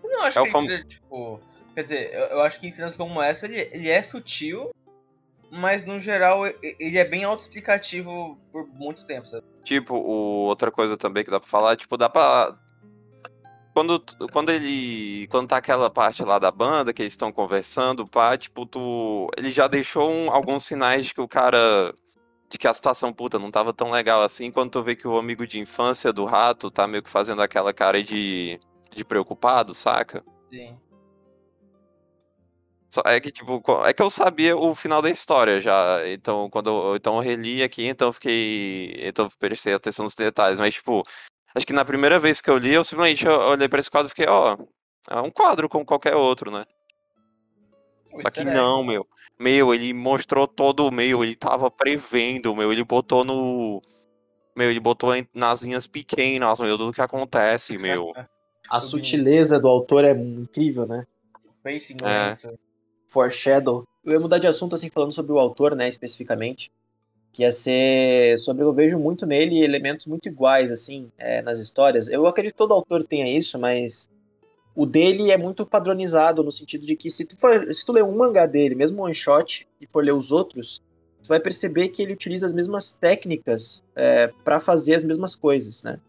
Não, 0.03 0.21
acho 0.23 0.37
É 0.37 0.41
o 0.41 0.45
que 0.45 0.51
fam- 0.51 0.65
ele, 0.65 0.83
tipo. 0.83 1.39
Quer 1.73 1.81
dizer, 1.83 2.13
eu, 2.13 2.25
eu 2.27 2.41
acho 2.41 2.59
que 2.59 2.67
em 2.67 2.71
cenas 2.71 2.95
como 2.95 3.19
essa 3.23 3.47
ele, 3.47 3.69
ele 3.71 3.89
é 3.89 4.03
sutil, 4.03 4.69
mas 5.51 5.83
no 5.85 5.99
geral 5.99 6.45
ele 6.45 6.97
é 6.97 7.03
bem 7.05 7.23
autoexplicativo 7.23 8.37
por 8.51 8.67
muito 8.67 9.05
tempo, 9.05 9.27
sabe? 9.27 9.45
Tipo, 9.63 9.95
o, 9.95 10.45
outra 10.47 10.71
coisa 10.71 10.97
também 10.97 11.23
que 11.23 11.31
dá 11.31 11.39
pra 11.39 11.49
falar, 11.49 11.75
tipo, 11.75 11.97
dá 11.97 12.09
pra. 12.09 12.55
Quando, 13.73 14.03
quando 14.31 14.49
ele. 14.51 15.27
Quando 15.27 15.47
tá 15.47 15.57
aquela 15.57 15.89
parte 15.89 16.23
lá 16.23 16.39
da 16.39 16.51
banda, 16.51 16.91
que 16.91 17.01
eles 17.01 17.13
estão 17.13 17.31
conversando, 17.31 18.07
pá, 18.07 18.37
tipo, 18.37 18.65
tu. 18.65 19.29
Ele 19.37 19.51
já 19.51 19.67
deixou 19.67 20.09
um- 20.11 20.31
alguns 20.31 20.65
sinais 20.65 21.05
de 21.07 21.13
que 21.13 21.21
o 21.21 21.27
cara. 21.27 21.93
De 22.49 22.57
que 22.57 22.67
a 22.67 22.73
situação, 22.73 23.13
puta, 23.13 23.37
não 23.37 23.51
tava 23.51 23.71
tão 23.71 23.91
legal 23.91 24.23
assim. 24.23 24.49
Quando 24.51 24.71
tu 24.71 24.81
vê 24.83 24.95
que 24.95 25.07
o 25.07 25.17
amigo 25.19 25.45
de 25.45 25.59
infância 25.59 26.11
do 26.11 26.25
rato 26.25 26.71
tá 26.71 26.87
meio 26.87 27.03
que 27.03 27.09
fazendo 27.09 27.41
aquela 27.41 27.71
cara 27.71 28.01
de. 28.01 28.59
de 28.93 29.05
preocupado, 29.05 29.73
saca? 29.75 30.23
Sim. 30.51 30.75
Só- 32.89 33.01
É 33.05 33.19
que, 33.19 33.31
tipo, 33.31 33.61
é 33.85 33.93
que 33.93 34.01
eu 34.01 34.09
sabia 34.09 34.57
o 34.57 34.73
final 34.73 35.01
da 35.01 35.09
história 35.09 35.61
já. 35.61 36.07
Então, 36.07 36.49
quando 36.49 36.69
eu, 36.69 36.95
então 36.95 37.15
eu 37.15 37.21
reli 37.21 37.61
aqui, 37.61 37.85
então 37.85 38.09
eu 38.09 38.13
fiquei. 38.13 38.93
Então 38.99 39.25
eu 39.25 39.31
prestei 39.37 39.73
atenção 39.73 40.03
nos 40.05 40.15
detalhes. 40.15 40.59
Mas, 40.59 40.73
tipo, 40.73 41.03
acho 41.53 41.65
que 41.67 41.73
na 41.73 41.85
primeira 41.85 42.19
vez 42.19 42.41
que 42.41 42.49
eu 42.49 42.57
li, 42.57 42.73
eu 42.73 42.83
simplesmente 42.83 43.25
eu 43.25 43.33
olhei 43.33 43.69
pra 43.69 43.79
esse 43.79 43.91
quadro 43.91 44.07
e 44.07 44.09
fiquei, 44.09 44.25
ó, 44.27 44.57
é 45.09 45.21
um 45.21 45.29
quadro 45.29 45.69
como 45.69 45.85
qualquer 45.85 46.15
outro, 46.15 46.49
né? 46.51 46.63
O 48.11 48.21
Só 48.21 48.29
que 48.31 48.39
easter 48.39 48.47
egg. 48.47 48.53
não, 48.57 48.83
meu. 48.83 49.07
Meu, 49.39 49.73
ele 49.73 49.93
mostrou 49.93 50.47
todo 50.47 50.85
o 50.87 50.91
meu, 50.91 51.23
ele 51.23 51.35
tava 51.35 51.69
prevendo, 51.71 52.55
meu, 52.55 52.73
ele 52.73 52.83
botou 52.83 53.23
no. 53.23 53.81
Meu, 54.55 54.69
ele 54.69 54.79
botou 54.79 55.11
nas 55.33 55.61
linhas 55.61 55.87
pequenas, 55.87 56.59
meu, 56.59 56.77
tudo 56.77 56.91
que 56.91 57.01
acontece, 57.01 57.77
meu. 57.77 58.11
A 58.69 58.79
sutileza 58.79 59.59
do 59.59 59.67
autor 59.67 60.03
é 60.03 60.11
incrível, 60.11 60.85
né? 60.85 61.05
Pacing 61.63 61.97
É. 62.03 62.37
Foreshadow. 63.09 63.83
Eu 64.05 64.13
ia 64.13 64.19
mudar 64.19 64.37
de 64.37 64.47
assunto, 64.47 64.75
assim, 64.75 64.89
falando 64.89 65.11
sobre 65.11 65.33
o 65.33 65.39
autor, 65.39 65.75
né, 65.75 65.89
especificamente. 65.89 66.71
Que 67.33 67.43
ia 67.43 67.51
ser 67.51 68.39
sobre. 68.39 68.63
Eu 68.63 68.73
vejo 68.73 68.97
muito 68.97 69.25
nele 69.25 69.61
elementos 69.61 70.05
muito 70.05 70.27
iguais, 70.27 70.71
assim, 70.71 71.11
é, 71.17 71.41
nas 71.41 71.59
histórias. 71.59 72.07
Eu 72.07 72.25
acredito 72.25 72.53
que 72.53 72.57
todo 72.57 72.73
autor 72.73 73.03
tenha 73.03 73.27
isso, 73.27 73.59
mas 73.59 74.09
o 74.75 74.85
dele 74.85 75.29
é 75.29 75.37
muito 75.37 75.65
padronizado, 75.65 76.43
no 76.43 76.51
sentido 76.51 76.85
de 76.85 76.95
que 76.95 77.09
se 77.09 77.25
tu, 77.25 77.37
for, 77.37 77.73
se 77.73 77.85
tu 77.85 77.91
ler 77.91 78.03
um 78.03 78.15
mangá 78.15 78.45
dele, 78.45 78.75
mesmo 78.75 79.01
um 79.01 79.05
one 79.05 79.13
shot, 79.13 79.67
e 79.79 79.85
for 79.85 80.03
ler 80.03 80.13
os 80.13 80.31
outros, 80.31 80.81
tu 81.23 81.27
vai 81.27 81.39
perceber 81.39 81.89
que 81.89 82.01
ele 82.01 82.13
utiliza 82.13 82.45
as 82.45 82.53
mesmas 82.53 82.93
técnicas 82.93 83.83
é, 83.95 84.27
para 84.43 84.59
fazer 84.59 84.95
as 84.95 85.03
mesmas 85.03 85.35
coisas, 85.35 85.83
né? 85.83 85.99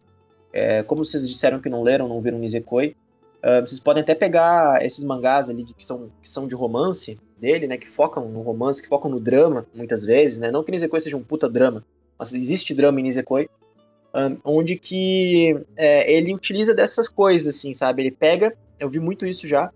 É, 0.53 0.83
como 0.83 1.05
vocês 1.05 1.27
disseram 1.27 1.61
que 1.61 1.69
não 1.69 1.83
leram, 1.83 2.09
não 2.09 2.21
viram 2.21 2.39
Nisekoi, 2.39 2.97
ah, 3.43 3.61
vocês 3.61 3.81
podem 3.81 4.03
até 4.03 4.15
pegar 4.15 4.85
esses 4.85 5.05
mangás 5.05 5.49
ali 5.49 5.65
de- 5.65 5.75
que, 5.75 5.85
são, 5.85 6.11
que 6.21 6.29
são 6.29 6.47
de 6.47 6.55
romance 6.55 7.19
dele, 7.39 7.67
né? 7.67 7.77
Que 7.77 7.89
focam 7.89 8.29
no 8.29 8.43
romance, 8.43 8.83
que 8.83 8.89
focam 8.89 9.11
no 9.11 9.21
drama, 9.21 9.67
muitas 9.75 10.05
vezes, 10.05 10.39
né? 10.39 10.51
Não 10.51 10.63
que 10.63 10.71
Nisekoi 10.71 11.01
seja 11.01 11.17
um 11.17 11.23
puta 11.23 11.49
drama, 11.49 11.85
mas 12.19 12.35
existe 12.35 12.75
drama 12.75 13.01
em 13.01 13.05
Nisekoi. 13.05 13.49
ah, 14.13 14.31
onde 14.45 14.77
que 14.77 15.57
é, 15.77 16.13
ele 16.13 16.35
utiliza 16.35 16.75
dessas 16.75 17.09
coisas, 17.09 17.57
assim, 17.57 17.73
sabe? 17.75 18.03
Ele 18.03 18.11
pega, 18.11 18.55
eu 18.79 18.91
vi 18.91 18.99
muito 19.01 19.27
isso 19.27 19.47
já, 19.47 19.71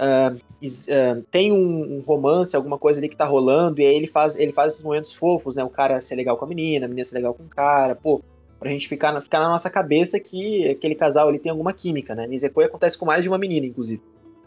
uh, 0.00 0.34
uh, 0.34 1.22
tem 1.30 1.52
um, 1.52 1.98
um, 1.98 2.00
romance, 2.00 2.56
alguma 2.56 2.78
coisa 2.78 3.00
ali 3.00 3.08
que 3.08 3.16
tá 3.16 3.24
rolando, 3.24 3.80
e 3.80 3.86
aí 3.86 3.94
ele 3.94 4.06
faz, 4.06 4.36
ele 4.36 4.52
faz 4.52 4.72
esses 4.72 4.84
momentos 4.84 5.12
fofos, 5.12 5.54
né? 5.54 5.62
O 5.62 5.70
cara 5.70 6.00
ser 6.00 6.16
legal 6.16 6.36
com 6.36 6.44
a 6.44 6.48
menina, 6.48 6.86
a 6.86 6.88
menina 6.88 7.04
ser 7.04 7.16
legal 7.16 7.34
com 7.34 7.44
o 7.44 7.48
cara, 7.48 7.94
pô, 7.94 8.22
pra 8.60 8.70
gente 8.70 8.86
ficar 8.86 9.10
na, 9.10 9.22
ficar 9.22 9.40
na 9.40 9.48
nossa 9.48 9.70
cabeça 9.70 10.20
que 10.20 10.68
aquele 10.68 10.94
casal 10.94 11.28
ali 11.28 11.38
tem 11.38 11.50
alguma 11.50 11.72
química, 11.72 12.14
né? 12.14 12.26
Nizekoi 12.26 12.66
acontece 12.66 12.96
com 12.96 13.06
mais 13.06 13.22
de 13.22 13.28
uma 13.28 13.38
menina, 13.38 13.66
inclusive. 13.66 14.02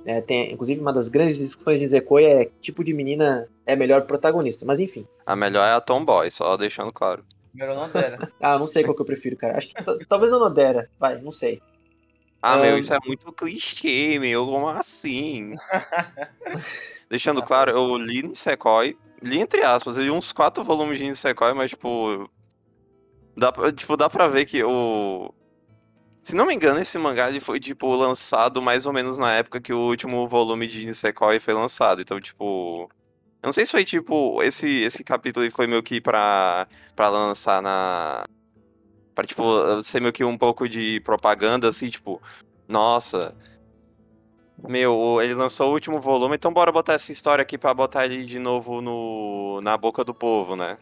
É, 0.06 0.22
tem, 0.22 0.54
inclusive, 0.54 0.80
uma 0.80 0.94
das 0.94 1.08
grandes 1.08 1.38
discussões 1.38 1.78
de 1.78 1.84
Nizekoi 1.84 2.26
é 2.26 2.46
que 2.46 2.52
tipo 2.62 2.84
de 2.84 2.94
menina 2.94 3.50
é 3.66 3.76
melhor 3.76 4.04
protagonista, 4.04 4.66
mas 4.66 4.80
enfim. 4.80 5.08
A 5.26 5.36
melhor 5.36 5.66
é 5.66 5.74
a 5.74 5.82
Tomboy, 5.82 6.30
só 6.30 6.56
deixando 6.56 6.94
claro. 6.94 7.26
Melhor 7.54 7.76
não 7.76 7.88
Nodera. 7.88 8.30
ah, 8.40 8.60
não 8.60 8.68
sei 8.68 8.84
qual 8.84 8.96
que 8.96 9.02
eu 9.02 9.06
prefiro, 9.06 9.36
cara. 9.36 9.58
Acho 9.58 9.70
que 9.70 10.06
talvez 10.06 10.32
a 10.32 10.38
Nodera, 10.38 10.90
vai, 11.00 11.20
não 11.20 11.32
sei. 11.32 11.62
Ah, 12.42 12.58
um... 12.58 12.62
meu, 12.62 12.78
isso 12.78 12.94
é 12.94 13.00
muito 13.06 13.32
clichê, 13.32 14.20
meu, 14.20 14.46
como 14.46 14.68
assim? 14.68 15.56
Deixando 17.10 17.42
claro, 17.42 17.72
eu 17.72 17.98
li 17.98 18.24
Nisekoi, 18.24 18.98
li 19.22 19.40
entre 19.40 19.62
aspas, 19.62 19.98
eu 19.98 20.04
li 20.04 20.12
uns 20.12 20.32
quatro 20.32 20.64
volumes 20.64 20.98
de 21.00 21.06
Nisekoi, 21.06 21.54
mas, 21.54 21.72
tipo, 21.72 22.30
Dá, 23.36 23.52
tipo, 23.72 23.98
dá 23.98 24.10
pra 24.10 24.28
ver 24.28 24.46
que 24.46 24.64
o. 24.64 25.34
Se 26.22 26.36
não 26.36 26.46
me 26.46 26.54
engano, 26.54 26.80
esse 26.80 26.98
mangá 26.98 27.30
ele 27.30 27.40
foi, 27.40 27.60
tipo, 27.60 27.94
lançado 27.96 28.62
mais 28.62 28.86
ou 28.86 28.94
menos 28.94 29.18
na 29.18 29.34
época 29.34 29.60
que 29.60 29.74
o 29.74 29.80
último 29.80 30.28
volume 30.28 30.68
de 30.68 30.86
Nisekoi 30.86 31.40
foi 31.40 31.54
lançado. 31.54 32.02
Então, 32.02 32.20
tipo. 32.20 32.90
Eu 33.42 33.48
não 33.48 33.54
sei 33.54 33.66
se 33.66 33.72
foi, 33.72 33.84
tipo, 33.84 34.42
esse, 34.42 34.68
esse 34.84 35.04
capítulo 35.04 35.50
foi 35.52 35.68
meio 35.68 35.84
que 35.84 36.00
pra, 36.00 36.68
pra 36.96 37.10
lançar 37.10 37.62
na. 37.62 38.24
Pra, 39.14 39.26
tipo, 39.26 39.44
ser 39.84 40.00
meio 40.02 40.14
que 40.14 40.24
um 40.24 40.38
pouco 40.38 40.70
de 40.70 41.02
propaganda, 41.02 41.68
assim, 41.70 41.90
tipo. 41.90 42.22
Nossa. 42.68 43.36
Meu, 44.68 45.20
ele 45.22 45.34
lançou 45.34 45.70
o 45.70 45.74
último 45.74 46.00
volume, 46.00 46.36
então 46.36 46.54
bora 46.54 46.72
botar 46.72 46.94
essa 46.94 47.12
história 47.12 47.42
aqui 47.42 47.58
pra 47.58 47.74
botar 47.74 48.06
ele 48.06 48.24
de 48.24 48.40
novo 48.40 48.82
no, 48.82 49.60
na 49.62 49.76
boca 49.76 50.06
do 50.06 50.14
povo, 50.14 50.56
né? 50.56 50.78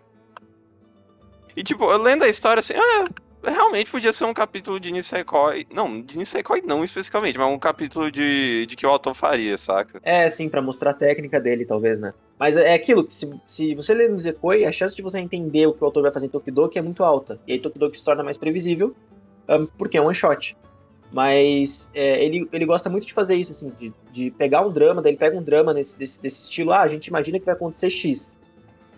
E, 1.55 1.63
tipo, 1.63 1.83
eu 1.85 1.97
lendo 1.97 2.23
a 2.23 2.29
história 2.29 2.59
assim, 2.59 2.73
ah, 2.75 3.05
realmente 3.43 3.89
podia 3.89 4.13
ser 4.13 4.25
um 4.25 4.33
capítulo 4.33 4.79
de 4.79 4.91
Nisekoi. 4.91 5.67
Não, 5.73 6.01
de 6.01 6.17
Nisekoi 6.17 6.61
não 6.61 6.83
especificamente, 6.83 7.37
mas 7.37 7.47
um 7.47 7.57
capítulo 7.57 8.11
de, 8.11 8.65
de 8.65 8.75
que 8.75 8.85
o 8.85 8.89
autor 8.89 9.13
faria, 9.13 9.57
saca? 9.57 9.99
É, 10.03 10.29
sim, 10.29 10.47
para 10.49 10.61
mostrar 10.61 10.91
a 10.91 10.93
técnica 10.93 11.39
dele, 11.39 11.65
talvez, 11.65 11.99
né? 11.99 12.13
Mas 12.39 12.55
é 12.55 12.73
aquilo, 12.73 13.03
que 13.03 13.13
se, 13.13 13.31
se 13.45 13.75
você 13.75 13.93
ler 13.93 14.09
Nisekoi, 14.09 14.65
a 14.65 14.71
chance 14.71 14.95
de 14.95 15.01
você 15.01 15.19
entender 15.19 15.67
o 15.67 15.73
que 15.73 15.83
o 15.83 15.85
autor 15.85 16.03
vai 16.03 16.11
fazer 16.11 16.27
em 16.27 16.29
Tokidoki 16.29 16.77
é 16.77 16.81
muito 16.81 17.03
alta. 17.03 17.39
E 17.47 17.53
aí 17.53 17.59
Tokidoki 17.59 17.97
se 17.97 18.05
torna 18.05 18.23
mais 18.23 18.37
previsível, 18.37 18.95
um, 19.49 19.65
porque 19.65 19.97
é 19.97 20.01
um 20.01 20.05
one 20.05 20.15
shot. 20.15 20.55
Mas 21.11 21.89
é, 21.93 22.23
ele, 22.23 22.47
ele 22.53 22.65
gosta 22.65 22.89
muito 22.89 23.05
de 23.05 23.13
fazer 23.13 23.35
isso, 23.35 23.51
assim, 23.51 23.71
de, 23.77 23.93
de 24.13 24.31
pegar 24.31 24.65
um 24.65 24.71
drama, 24.71 25.01
daí 25.01 25.11
ele 25.11 25.19
pega 25.19 25.37
um 25.37 25.43
drama 25.43 25.73
nesse, 25.73 25.99
desse, 25.99 26.21
desse 26.21 26.43
estilo, 26.43 26.71
ah, 26.71 26.81
a 26.81 26.87
gente 26.87 27.07
imagina 27.07 27.37
que 27.37 27.45
vai 27.45 27.53
acontecer 27.53 27.89
X. 27.89 28.29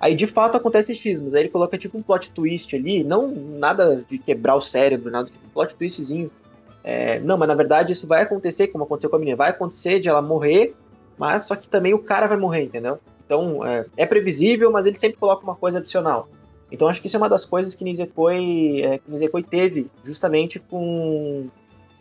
Aí 0.03 0.15
de 0.15 0.27
fato 0.27 0.57
acontece 0.57 0.93
X, 0.93 1.17
mas 1.21 1.33
aí 1.33 1.43
ele 1.43 1.49
coloca 1.49 1.77
tipo 1.77 1.97
um 1.97 2.01
plot 2.01 2.29
twist 2.31 2.75
ali, 2.75 3.05
não 3.05 3.31
nada 3.31 4.03
de 4.09 4.17
quebrar 4.17 4.53
o 4.53 4.59
cérebro, 4.59 5.09
nada, 5.09 5.27
tipo 5.27 5.47
um 5.47 5.49
plot 5.49 5.73
twistzinho. 5.75 6.29
É, 6.83 7.21
não, 7.21 7.37
mas 7.37 7.47
na 7.47 7.55
verdade 7.55 7.93
isso 7.93 8.05
vai 8.05 8.21
acontecer, 8.21 8.67
como 8.67 8.83
aconteceu 8.83 9.09
com 9.09 9.15
a 9.15 9.19
menina, 9.19 9.37
vai 9.37 9.51
acontecer 9.51 10.01
de 10.01 10.09
ela 10.09 10.21
morrer, 10.21 10.75
mas 11.17 11.43
só 11.43 11.55
que 11.55 11.69
também 11.69 11.93
o 11.93 11.99
cara 11.99 12.27
vai 12.27 12.35
morrer, 12.35 12.63
entendeu? 12.63 12.99
Então 13.25 13.65
é, 13.65 13.85
é 13.95 14.05
previsível, 14.05 14.69
mas 14.73 14.85
ele 14.85 14.97
sempre 14.97 15.17
coloca 15.17 15.41
uma 15.41 15.55
coisa 15.55 15.77
adicional. 15.77 16.27
Então 16.69 16.89
acho 16.89 16.99
que 16.99 17.07
isso 17.07 17.15
é 17.15 17.19
uma 17.19 17.29
das 17.29 17.45
coisas 17.45 17.73
que 17.73 17.85
Nizekoi, 17.85 18.81
é, 18.83 18.97
que 18.97 19.49
teve 19.49 19.89
justamente 20.03 20.59
com 20.59 21.47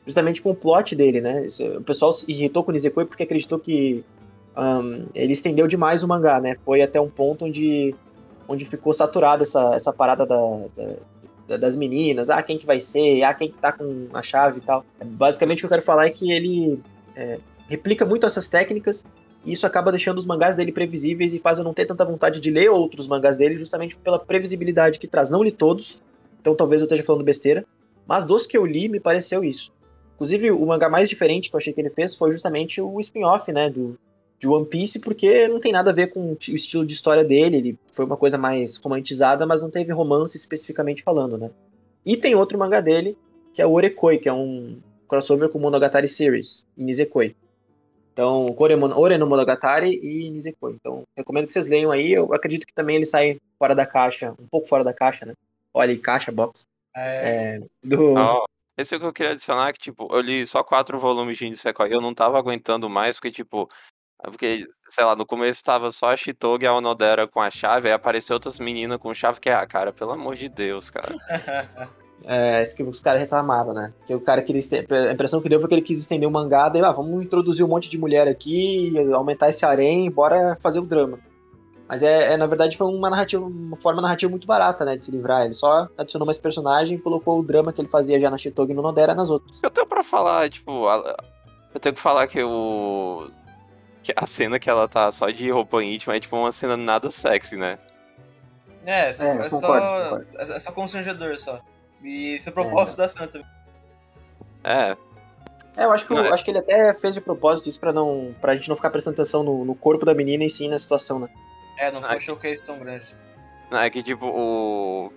justamente 0.04 0.42
com 0.42 0.50
o 0.50 0.56
plot 0.56 0.96
dele, 0.96 1.20
né? 1.20 1.46
O 1.76 1.84
pessoal 1.84 2.12
se 2.12 2.28
irritou 2.28 2.64
com 2.64 2.72
o 2.72 2.74
Nizekoi 2.74 3.04
porque 3.04 3.22
acreditou 3.22 3.60
que 3.60 4.04
um, 4.56 5.06
ele 5.14 5.32
estendeu 5.32 5.66
demais 5.66 6.02
o 6.02 6.08
mangá, 6.08 6.40
né? 6.40 6.56
Foi 6.64 6.82
até 6.82 7.00
um 7.00 7.08
ponto 7.08 7.44
onde, 7.44 7.94
onde 8.46 8.64
ficou 8.64 8.92
saturado 8.92 9.42
essa, 9.42 9.74
essa 9.74 9.92
parada 9.92 10.26
da, 10.26 10.36
da, 11.48 11.56
das 11.56 11.76
meninas, 11.76 12.30
ah, 12.30 12.42
quem 12.42 12.58
que 12.58 12.66
vai 12.66 12.80
ser, 12.80 13.22
ah, 13.22 13.34
quem 13.34 13.50
que 13.50 13.58
tá 13.58 13.72
com 13.72 14.08
a 14.12 14.22
chave 14.22 14.58
e 14.58 14.62
tal. 14.62 14.84
Basicamente 15.04 15.58
o 15.58 15.60
que 15.60 15.66
eu 15.66 15.70
quero 15.70 15.82
falar 15.82 16.06
é 16.06 16.10
que 16.10 16.30
ele 16.32 16.80
é, 17.16 17.38
replica 17.68 18.04
muito 18.04 18.26
essas 18.26 18.48
técnicas 18.48 19.04
e 19.44 19.52
isso 19.52 19.66
acaba 19.66 19.90
deixando 19.90 20.18
os 20.18 20.26
mangás 20.26 20.54
dele 20.54 20.70
previsíveis 20.70 21.34
e 21.34 21.38
faz 21.38 21.58
eu 21.58 21.64
não 21.64 21.74
ter 21.74 21.86
tanta 21.86 22.04
vontade 22.04 22.40
de 22.40 22.50
ler 22.50 22.70
outros 22.70 23.06
mangás 23.06 23.38
dele 23.38 23.58
justamente 23.58 23.96
pela 23.96 24.18
previsibilidade 24.18 24.98
que 24.98 25.06
traz. 25.06 25.30
Não 25.30 25.42
li 25.42 25.50
todos, 25.50 26.00
então 26.40 26.54
talvez 26.54 26.80
eu 26.80 26.86
esteja 26.86 27.02
falando 27.02 27.24
besteira, 27.24 27.64
mas 28.06 28.24
dos 28.24 28.46
que 28.46 28.56
eu 28.56 28.66
li 28.66 28.88
me 28.88 29.00
pareceu 29.00 29.42
isso. 29.42 29.72
Inclusive, 30.14 30.52
o 30.52 30.64
mangá 30.64 30.88
mais 30.88 31.08
diferente 31.08 31.50
que 31.50 31.56
eu 31.56 31.58
achei 31.58 31.72
que 31.72 31.80
ele 31.80 31.90
fez 31.90 32.14
foi 32.14 32.30
justamente 32.30 32.80
o 32.80 33.00
spin-off, 33.00 33.50
né, 33.50 33.68
do, 33.68 33.98
de 34.42 34.48
One 34.48 34.66
Piece, 34.66 34.98
porque 34.98 35.46
não 35.46 35.60
tem 35.60 35.70
nada 35.70 35.92
a 35.92 35.94
ver 35.94 36.08
com 36.08 36.32
o 36.32 36.36
estilo 36.48 36.84
de 36.84 36.92
história 36.92 37.22
dele. 37.22 37.58
Ele 37.58 37.78
foi 37.92 38.04
uma 38.04 38.16
coisa 38.16 38.36
mais 38.36 38.74
romantizada, 38.76 39.46
mas 39.46 39.62
não 39.62 39.70
teve 39.70 39.92
romance 39.92 40.36
especificamente 40.36 41.04
falando, 41.04 41.38
né? 41.38 41.48
E 42.04 42.16
tem 42.16 42.34
outro 42.34 42.58
mangá 42.58 42.80
dele, 42.80 43.16
que 43.54 43.62
é 43.62 43.66
o 43.66 43.70
Orekoi, 43.70 44.18
que 44.18 44.28
é 44.28 44.32
um 44.32 44.80
crossover 45.06 45.48
com 45.48 45.58
o 45.58 45.60
Monogatari 45.60 46.08
Series, 46.08 46.66
e 46.76 46.82
Nisekoi. 46.82 47.36
Então, 48.12 48.52
Ore 48.58 49.16
no 49.16 49.28
Monogatari 49.28 50.00
e 50.02 50.28
Nisekoi. 50.30 50.74
Então, 50.74 51.04
recomendo 51.16 51.46
que 51.46 51.52
vocês 51.52 51.68
leiam 51.68 51.92
aí. 51.92 52.12
Eu 52.12 52.34
acredito 52.34 52.66
que 52.66 52.74
também 52.74 52.96
ele 52.96 53.06
sai 53.06 53.38
fora 53.60 53.76
da 53.76 53.86
caixa, 53.86 54.34
um 54.40 54.46
pouco 54.50 54.66
fora 54.66 54.82
da 54.82 54.92
caixa, 54.92 55.24
né? 55.24 55.34
Olha 55.72 55.92
aí, 55.92 55.98
caixa, 55.98 56.32
box. 56.32 56.66
É... 56.96 57.58
É, 57.58 57.60
do... 57.80 58.14
Oh, 58.14 58.44
esse 58.76 58.92
é 58.92 58.96
o 58.96 59.00
que 59.00 59.06
eu 59.06 59.12
queria 59.12 59.32
adicionar, 59.32 59.72
que, 59.72 59.78
tipo, 59.78 60.08
eu 60.10 60.20
li 60.20 60.44
só 60.46 60.64
quatro 60.64 60.98
volumes 60.98 61.38
de 61.38 61.48
Nisekoi. 61.48 61.94
Eu 61.94 62.00
não 62.00 62.12
tava 62.12 62.38
aguentando 62.38 62.90
mais, 62.90 63.14
porque, 63.14 63.30
tipo, 63.30 63.68
porque, 64.30 64.66
sei 64.88 65.04
lá, 65.04 65.16
no 65.16 65.26
começo 65.26 65.64
tava 65.64 65.90
só 65.90 66.10
a 66.10 66.16
Shitogi 66.16 66.64
e 66.64 66.68
a 66.68 66.74
Onodera 66.74 67.26
com 67.26 67.40
a 67.40 67.50
chave, 67.50 67.88
aí 67.88 67.94
apareceu 67.94 68.34
outras 68.34 68.58
meninas 68.58 68.98
com 68.98 69.12
chave, 69.12 69.40
que 69.40 69.50
é, 69.50 69.54
ah, 69.54 69.66
cara, 69.66 69.92
pelo 69.92 70.12
amor 70.12 70.36
de 70.36 70.48
Deus, 70.48 70.90
cara. 70.90 71.14
É, 72.24 72.62
isso 72.62 72.76
que 72.76 72.84
os 72.84 73.00
caras 73.00 73.20
reclamaram, 73.20 73.72
né? 73.72 73.92
Que 74.06 74.14
o 74.14 74.20
cara 74.20 74.42
queria. 74.42 74.62
A 75.08 75.12
impressão 75.12 75.40
que 75.40 75.48
deu 75.48 75.58
foi 75.58 75.68
que 75.68 75.74
ele 75.74 75.82
quis 75.82 75.98
estender 75.98 76.28
o 76.28 76.30
mangá, 76.30 76.68
daí, 76.68 76.80
ah, 76.80 76.92
vamos 76.92 77.20
introduzir 77.22 77.64
um 77.64 77.68
monte 77.68 77.88
de 77.88 77.98
mulher 77.98 78.28
aqui, 78.28 78.92
aumentar 79.12 79.48
esse 79.48 79.64
harém, 79.64 80.08
bora 80.08 80.56
fazer 80.60 80.78
o 80.78 80.84
drama. 80.84 81.18
Mas 81.88 82.02
é, 82.02 82.32
é, 82.32 82.36
na 82.36 82.46
verdade, 82.46 82.76
foi 82.76 82.86
uma 82.86 83.10
narrativa, 83.10 83.44
uma 83.44 83.76
forma 83.76 84.00
narrativa 84.00 84.30
muito 84.30 84.46
barata, 84.46 84.84
né, 84.84 84.96
de 84.96 85.04
se 85.04 85.10
livrar. 85.10 85.44
Ele 85.44 85.52
só 85.52 85.88
adicionou 85.98 86.24
mais 86.24 86.38
personagem 86.38 86.96
e 86.96 87.00
colocou 87.00 87.38
o 87.38 87.42
drama 87.42 87.72
que 87.72 87.80
ele 87.80 87.88
fazia 87.88 88.18
já 88.18 88.30
na 88.30 88.38
Shitogi 88.38 88.72
e 88.72 88.74
no 88.74 88.82
Nodera 88.82 89.14
nas 89.14 89.28
outras. 89.28 89.62
Eu 89.62 89.70
tenho 89.70 89.86
pra 89.86 90.02
falar, 90.02 90.48
tipo, 90.48 90.86
eu 91.74 91.80
tenho 91.80 91.94
que 91.94 92.00
falar 92.00 92.26
que 92.28 92.42
o 92.42 93.28
que 94.02 94.12
a 94.16 94.26
cena 94.26 94.58
que 94.58 94.68
ela 94.68 94.88
tá 94.88 95.10
só 95.12 95.30
de 95.30 95.50
roupa 95.50 95.82
íntima 95.82 96.16
é 96.16 96.20
tipo 96.20 96.36
uma 96.36 96.52
cena 96.52 96.76
nada 96.76 97.10
sexy, 97.10 97.56
né? 97.56 97.78
É, 98.84 99.10
é, 99.10 99.10
é 99.10 99.48
concordo, 99.48 99.86
só, 99.86 100.02
concordo. 100.04 100.26
é 100.38 100.60
só 100.60 100.72
constrangedor 100.72 101.38
só. 101.38 101.60
E 102.02 102.34
esse 102.34 102.48
é 102.48 102.50
o 102.50 102.54
propósito 102.54 103.00
é. 103.00 103.06
da 103.06 103.12
cena 103.12 103.28
também. 103.28 103.46
É. 104.64 104.96
É, 105.76 105.84
eu 105.84 105.92
acho 105.92 106.06
que, 106.06 106.12
eu, 106.12 106.24
é. 106.24 106.28
acho 106.30 106.44
que 106.44 106.50
ele 106.50 106.58
até 106.58 106.92
fez 106.92 107.14
de 107.14 107.20
propósito 107.20 107.68
isso 107.68 107.80
pra, 107.80 107.92
não, 107.92 108.34
pra 108.40 108.54
gente 108.54 108.68
não 108.68 108.76
ficar 108.76 108.90
prestando 108.90 109.14
atenção 109.14 109.42
no, 109.42 109.64
no 109.64 109.74
corpo 109.74 110.04
da 110.04 110.14
menina 110.14 110.44
e 110.44 110.50
sim 110.50 110.68
na 110.68 110.78
situação, 110.78 111.18
né? 111.18 111.28
É, 111.78 111.90
não 111.90 112.02
foi 112.02 112.16
um 112.16 112.20
showcase 112.20 112.62
tão 112.62 112.78
grande. 112.78 113.06
Não, 113.70 113.78
é 113.78 113.88
que 113.88 114.02
tipo, 114.02 114.26
o. 114.26 115.12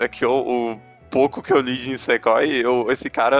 É 0.00 0.08
que 0.08 0.26
o, 0.26 0.72
o 0.72 0.80
pouco 1.08 1.40
que 1.40 1.52
eu 1.52 1.60
li 1.60 1.76
de 1.76 1.90
Nisekoi, 1.90 2.64
eu, 2.64 2.90
esse 2.90 3.08
cara 3.08 3.38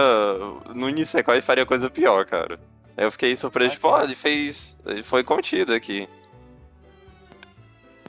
no 0.73 0.87
Nisekoi 0.87 1.41
faria 1.41 1.65
coisa 1.65 1.89
pior, 1.89 2.25
cara. 2.25 2.59
Eu 2.99 3.09
fiquei 3.11 3.33
surpreso, 3.33 3.71
tipo, 3.71 3.87
ó, 3.87 4.03
ele 4.03 4.13
fez. 4.13 4.77
Ele 4.85 5.01
foi 5.01 5.23
contido 5.23 5.73
aqui. 5.73 6.09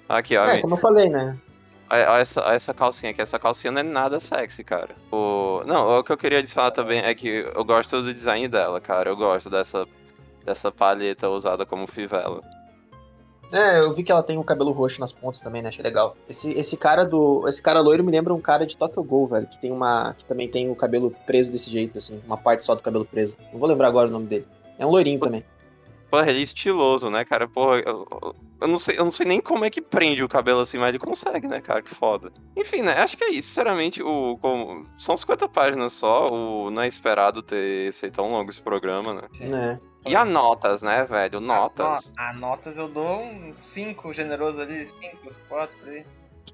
Aqui, 0.09 0.37
ó. 0.37 0.45
É, 0.45 0.61
como 0.61 0.75
eu 0.75 0.79
falei, 0.79 1.09
né? 1.09 1.39
Olha 1.89 2.21
essa, 2.21 2.41
essa 2.53 2.75
calcinha 2.75 3.13
aqui. 3.13 3.23
Essa 3.23 3.39
calcinha 3.39 3.71
não 3.71 3.81
é 3.81 3.85
nada 3.85 4.19
sexy, 4.19 4.65
cara. 4.65 4.97
O... 5.13 5.63
Não, 5.65 6.01
o 6.01 6.03
que 6.03 6.11
eu 6.11 6.17
queria 6.17 6.43
te 6.43 6.53
falar 6.53 6.73
também 6.73 6.99
é 6.99 7.15
que 7.15 7.49
eu 7.55 7.65
gosto 7.65 8.03
do 8.03 8.13
design 8.13 8.49
dela, 8.49 8.81
cara. 8.81 9.11
Eu 9.11 9.17
gosto 9.17 9.49
dessa, 9.49 9.87
dessa 10.45 10.73
palheta 10.73 11.29
usada 11.29 11.65
como 11.65 11.87
fivela. 11.87 12.41
É, 13.53 13.79
eu 13.79 13.93
vi 13.93 14.03
que 14.03 14.11
ela 14.11 14.23
tem 14.23 14.39
um 14.39 14.43
cabelo 14.43 14.73
roxo 14.73 15.01
nas 15.01 15.13
pontas 15.13 15.41
também, 15.41 15.63
né? 15.63 15.69
Achei 15.69 15.85
legal. 15.85 16.17
Esse, 16.29 16.53
esse 16.53 16.77
cara 16.77 17.05
do. 17.05 17.47
Esse 17.49 17.63
cara 17.63 17.81
loiro 17.81 18.03
me 18.03 18.11
lembra 18.11 18.35
um 18.35 18.41
cara 18.41 18.67
de 18.67 18.77
Tokyo 18.77 19.05
Ghoul, 19.05 19.29
velho. 19.29 19.47
Que 19.47 19.59
tem 19.59 19.71
uma. 19.71 20.15
Que 20.15 20.25
também 20.25 20.49
tem 20.49 20.69
o 20.69 20.75
cabelo 20.75 21.15
preso 21.27 21.53
desse 21.53 21.71
jeito, 21.71 21.99
assim. 21.99 22.21
Uma 22.27 22.37
parte 22.37 22.65
só 22.65 22.75
do 22.75 22.83
cabelo 22.83 23.05
preso. 23.05 23.37
Não 23.53 23.61
vou 23.61 23.69
lembrar 23.69 23.87
agora 23.87 24.09
o 24.09 24.13
nome 24.13 24.27
dele. 24.27 24.47
É 24.81 24.87
um 24.87 24.91
loirinho 24.91 25.21
também. 25.21 25.45
Porra, 26.11 26.29
ele 26.29 26.41
é 26.41 26.43
estiloso, 26.43 27.11
né, 27.11 27.23
cara? 27.25 27.47
Porra, 27.47 27.81
eu, 27.81 28.35
eu, 28.61 28.67
não 28.67 28.79
sei, 28.79 28.99
eu 28.99 29.05
não 29.05 29.11
sei 29.13 29.27
nem 29.27 29.41
como 29.41 29.65
é 29.65 29.71
que 29.71 29.83
prende 29.83 30.25
o 30.25 30.29
cabelo 30.29 30.61
assim, 30.61 30.79
mas 30.79 30.89
ele 30.89 30.99
consegue, 30.99 31.47
né, 31.47 31.61
cara? 31.61 31.83
Que 31.83 31.95
foda. 31.95 32.33
Enfim, 32.57 32.81
né? 32.83 32.95
Acho 32.95 33.17
que 33.17 33.23
é 33.23 33.31
isso. 33.31 33.49
Sinceramente, 33.49 34.03
o, 34.03 34.39
como, 34.39 34.87
são 34.99 35.17
50 35.17 35.49
páginas 35.51 35.93
só. 35.93 36.33
O, 36.33 36.71
não 36.71 36.83
é 36.83 36.89
esperado 36.89 37.43
ter 37.43 37.93
ser 37.93 38.11
tão 38.11 38.31
longo 38.31 38.51
esse 38.51 38.61
programa, 38.61 39.15
né? 39.15 39.23
É. 39.41 39.79
E 40.11 40.17
a 40.17 40.25
notas, 40.25 40.83
né, 40.83 41.05
velho? 41.05 41.41
Notas. 41.41 42.11
A, 42.17 42.31
a 42.31 42.33
notas 42.33 42.79
eu 42.79 42.89
dou 42.89 43.21
um 43.21 43.55
5 43.55 44.15
generoso 44.15 44.61
ali, 44.61 44.89
5, 44.89 45.35
4 45.47 45.77
por 45.79 45.89
aí. 45.91 46.07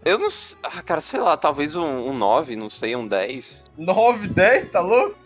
Eu 0.04 0.18
não 0.18 0.28
sei. 0.28 0.58
Ah, 0.64 0.82
cara, 0.82 1.00
sei 1.00 1.20
lá, 1.20 1.36
talvez 1.36 1.76
um, 1.76 2.10
um 2.10 2.12
9, 2.12 2.56
não 2.56 2.68
sei, 2.68 2.94
um 2.94 3.06
10. 3.06 3.64
9, 3.78 4.28
10? 4.28 4.70
Tá 4.70 4.80
louco? 4.80 5.25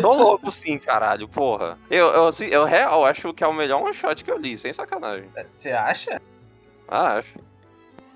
Tô 0.00 0.14
louco 0.14 0.50
sim, 0.50 0.78
caralho, 0.78 1.28
porra. 1.28 1.78
Eu, 1.90 2.06
eu, 2.08 2.28
assim, 2.28 2.46
eu 2.46 2.64
real 2.64 3.04
acho 3.04 3.32
que 3.34 3.44
é 3.44 3.46
o 3.46 3.52
melhor 3.52 3.82
one 3.82 3.94
shot 3.94 4.24
que 4.24 4.30
eu 4.30 4.38
li, 4.38 4.56
sem 4.56 4.72
sacanagem. 4.72 5.30
Você 5.50 5.70
acha? 5.72 6.20
Ah, 6.86 7.14
acho. 7.18 7.38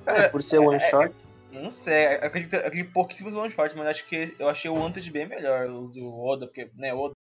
É, 0.07 0.29
por 0.29 0.43
ser 0.43 0.59
one 0.59 0.81
shot. 0.81 1.15
Não 1.53 1.71
sei, 1.71 2.07
acredito, 2.17 2.55
acredito 2.57 2.93
pouquíssimos 2.93 3.35
one 3.35 3.51
shot, 3.51 3.77
mas 3.77 3.87
acho 3.89 4.07
que 4.07 4.35
eu 4.39 4.49
achei 4.49 4.71
o 4.71 4.75
Wanted 4.75 5.11
bem 5.11 5.27
melhor, 5.27 5.67
o 5.67 5.89
do 5.89 6.19
Oda, 6.19 6.47
porque, 6.47 6.71
né, 6.75 6.95
Oda, 6.95 7.13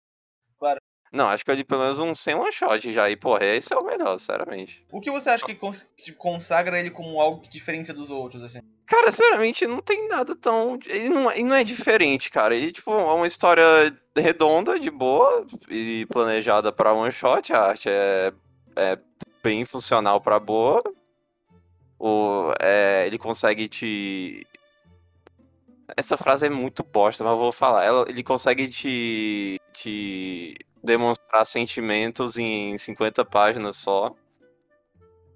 claro. 0.59 0.81
Não, 1.13 1.29
acho 1.29 1.45
que 1.45 1.51
eu 1.51 1.55
li 1.57 1.65
pelo 1.65 1.83
menos 1.83 1.99
um 1.99 2.15
sem 2.15 2.37
one 2.37 2.53
shot 2.53 2.93
já, 2.93 3.11
e 3.11 3.17
porra, 3.17 3.45
esse 3.45 3.75
é 3.75 3.77
o 3.77 3.85
melhor, 3.85 4.17
sinceramente. 4.19 4.87
O 4.93 5.01
que 5.01 5.11
você 5.11 5.31
acha 5.31 5.45
que 5.45 5.57
cons 5.57 5.85
que 5.97 6.13
consagra 6.13 6.79
ele 6.79 6.91
como 6.91 7.21
algo 7.21 7.41
que 7.41 7.51
diferencia 7.51 7.93
dos 7.93 8.09
outros, 8.09 8.45
assim? 8.45 8.61
Cara, 8.91 9.13
sinceramente, 9.13 9.69
não 9.69 9.81
tem 9.81 10.09
nada 10.09 10.35
tão. 10.35 10.77
Ele 10.85 11.11
não, 11.11 11.31
ele 11.31 11.45
não 11.45 11.55
é 11.55 11.63
diferente, 11.63 12.29
cara. 12.29 12.57
Ele, 12.57 12.73
tipo, 12.73 12.91
é 12.91 13.15
uma 13.15 13.27
história 13.27 13.65
redonda, 14.17 14.81
de 14.81 14.91
boa 14.91 15.47
e 15.69 16.05
planejada 16.07 16.73
pra 16.73 16.93
one 16.93 17.13
shot. 17.13 17.53
A 17.53 17.67
arte 17.67 17.89
é, 17.89 18.33
é 18.75 18.99
bem 19.45 19.65
funcional 19.65 20.21
pra 20.21 20.41
boa. 20.41 20.83
O, 22.01 22.53
é, 22.61 23.05
ele 23.07 23.17
consegue 23.17 23.69
te. 23.69 24.45
Essa 25.97 26.17
frase 26.17 26.47
é 26.47 26.51
muito 26.51 26.83
bosta, 26.83 27.23
mas 27.23 27.33
eu 27.33 27.39
vou 27.39 27.53
falar. 27.53 27.85
Ela, 27.85 28.05
ele 28.09 28.25
consegue 28.25 28.67
te, 28.69 29.57
te 29.73 30.57
demonstrar 30.83 31.47
sentimentos 31.47 32.37
em 32.37 32.77
50 32.77 33.25
páginas 33.25 33.77
só. 33.77 34.13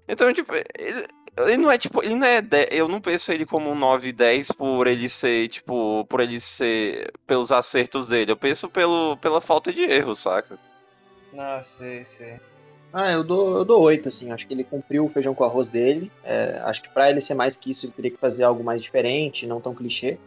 Então, 0.09 0.33
tipo, 0.33 0.53
ele, 0.53 1.07
ele 1.37 1.57
não 1.57 1.71
é 1.71 1.77
tipo, 1.77 2.03
ele 2.03 2.15
não 2.15 2.25
é, 2.25 2.41
eu 2.71 2.87
não 2.87 3.01
penso 3.01 3.31
ele 3.31 3.45
como 3.45 3.69
um 3.69 3.75
9 3.75 4.09
e 4.09 4.13
10 4.13 4.51
por 4.51 4.87
ele 4.87 5.09
ser, 5.09 5.47
tipo, 5.49 6.05
por 6.05 6.21
ele 6.21 6.39
ser 6.39 7.11
pelos 7.27 7.51
acertos 7.51 8.07
dele. 8.07 8.31
Eu 8.31 8.37
penso 8.37 8.69
pelo 8.69 9.17
pela 9.17 9.41
falta 9.41 9.73
de 9.73 9.81
erro, 9.81 10.15
saca? 10.15 10.57
Ah, 11.37 11.61
sei, 11.61 12.03
sei. 12.03 12.39
Ah, 12.93 13.11
eu 13.11 13.25
dou, 13.25 13.57
eu 13.57 13.65
dou 13.65 13.81
8, 13.81 14.07
assim. 14.07 14.31
Acho 14.31 14.47
que 14.47 14.53
ele 14.53 14.63
cumpriu 14.63 15.03
o 15.03 15.09
feijão 15.09 15.35
com 15.35 15.43
arroz 15.43 15.67
dele. 15.67 16.09
É, 16.23 16.61
acho 16.63 16.81
que 16.81 16.89
para 16.89 17.09
ele 17.09 17.19
ser 17.19 17.33
mais 17.33 17.57
que 17.57 17.71
isso, 17.71 17.85
ele 17.85 17.93
teria 17.93 18.11
que 18.11 18.17
fazer 18.17 18.45
algo 18.45 18.63
mais 18.63 18.81
diferente, 18.81 19.45
não 19.45 19.59
tão 19.59 19.75
clichê. 19.75 20.17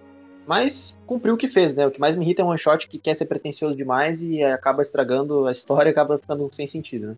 Mas 0.47 0.99
cumpriu 1.07 1.35
o 1.35 1.38
que 1.38 1.49
fez, 1.49 1.75
né? 1.75 1.87
O 1.87 1.90
que 1.90 1.99
mais 2.01 2.14
me 2.14 2.25
irrita 2.25 2.42
é 2.42 2.44
um 2.44 2.49
one 2.49 2.59
shot 2.59 2.87
que 2.87 2.99
quer 2.99 3.14
ser 3.14 3.25
pretencioso 3.25 3.77
demais 3.77 4.23
e 4.23 4.42
acaba 4.44 4.83
estragando 4.83 5.47
a 5.47 5.53
história 5.53 5.88
e 5.88 5.92
acaba 5.92 6.18
ficando 6.18 6.49
sem 6.53 6.66
sentido, 6.66 7.09
né? 7.09 7.16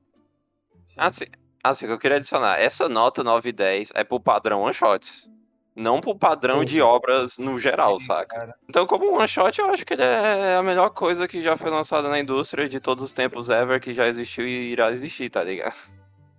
Sim. 0.86 0.94
Ah, 0.96 1.10
sim. 1.12 1.26
Assim, 1.62 1.86
que 1.86 1.92
eu 1.92 1.98
queria 1.98 2.16
adicionar, 2.16 2.58
essa 2.58 2.88
nota 2.88 3.22
9 3.22 3.48
e 3.50 3.52
10 3.52 3.92
é 3.94 4.02
pro 4.02 4.18
padrão 4.18 4.62
one 4.62 4.72
shots. 4.72 5.30
Não 5.76 6.00
pro 6.00 6.14
padrão 6.14 6.60
sim, 6.60 6.64
de 6.64 6.82
obras 6.82 7.38
no 7.38 7.58
geral, 7.58 7.98
sim, 7.98 8.06
saca? 8.06 8.36
Cara. 8.36 8.54
Então, 8.68 8.86
como 8.86 9.10
um 9.10 9.18
one 9.18 9.28
shot, 9.28 9.58
eu 9.58 9.70
acho 9.70 9.84
que 9.84 9.94
ele 9.94 10.02
é 10.02 10.56
a 10.56 10.62
melhor 10.62 10.90
coisa 10.90 11.28
que 11.28 11.40
já 11.40 11.56
foi 11.56 11.70
lançada 11.70 12.08
na 12.08 12.18
indústria 12.18 12.68
de 12.68 12.80
todos 12.80 13.04
os 13.04 13.12
tempos 13.12 13.48
ever 13.48 13.80
que 13.80 13.94
já 13.94 14.06
existiu 14.06 14.46
e 14.46 14.72
irá 14.72 14.90
existir, 14.90 15.30
tá 15.30 15.44
ligado? 15.44 15.76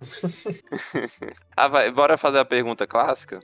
ah, 1.56 1.68
vai, 1.68 1.90
bora 1.90 2.16
fazer 2.16 2.40
a 2.40 2.44
pergunta 2.44 2.86
clássica? 2.86 3.40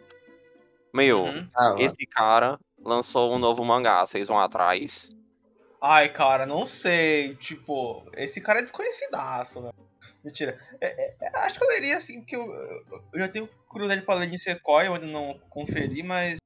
Meu, 0.93 1.25
uhum. 1.25 1.49
ah, 1.57 1.75
esse 1.79 2.07
cara 2.07 2.59
lançou 2.85 3.35
um 3.35 3.39
novo 3.39 3.65
mangá, 3.65 4.05
vocês 4.05 4.29
vão 4.29 4.39
atrás? 4.39 5.11
Ai, 5.81 6.09
cara, 6.09 6.45
não 6.45 6.67
sei. 6.67 7.37
Tipo, 7.37 8.05
esse 8.15 8.41
cara 8.41 8.59
é 8.59 8.63
desconhecidaço, 8.63 9.63
velho. 9.63 9.89
Mentira. 10.29 10.59
É, 10.79 10.87
é, 10.87 11.17
é, 11.23 11.39
acho 11.39 11.59
que 11.59 11.65
eu 11.65 11.69
leria 11.69 11.97
assim, 11.97 12.21
porque 12.21 12.37
eu, 12.37 12.45
eu 13.15 13.19
já 13.19 13.29
tenho 13.29 13.49
curiosidade 13.67 14.05
pra 14.05 14.15
ler 14.15 14.29
de 14.29 14.39
Sequoia, 14.39 14.89
eu 14.89 14.95
ainda 14.95 15.07
não 15.07 15.41
conferi, 15.49 16.03
mas 16.03 16.37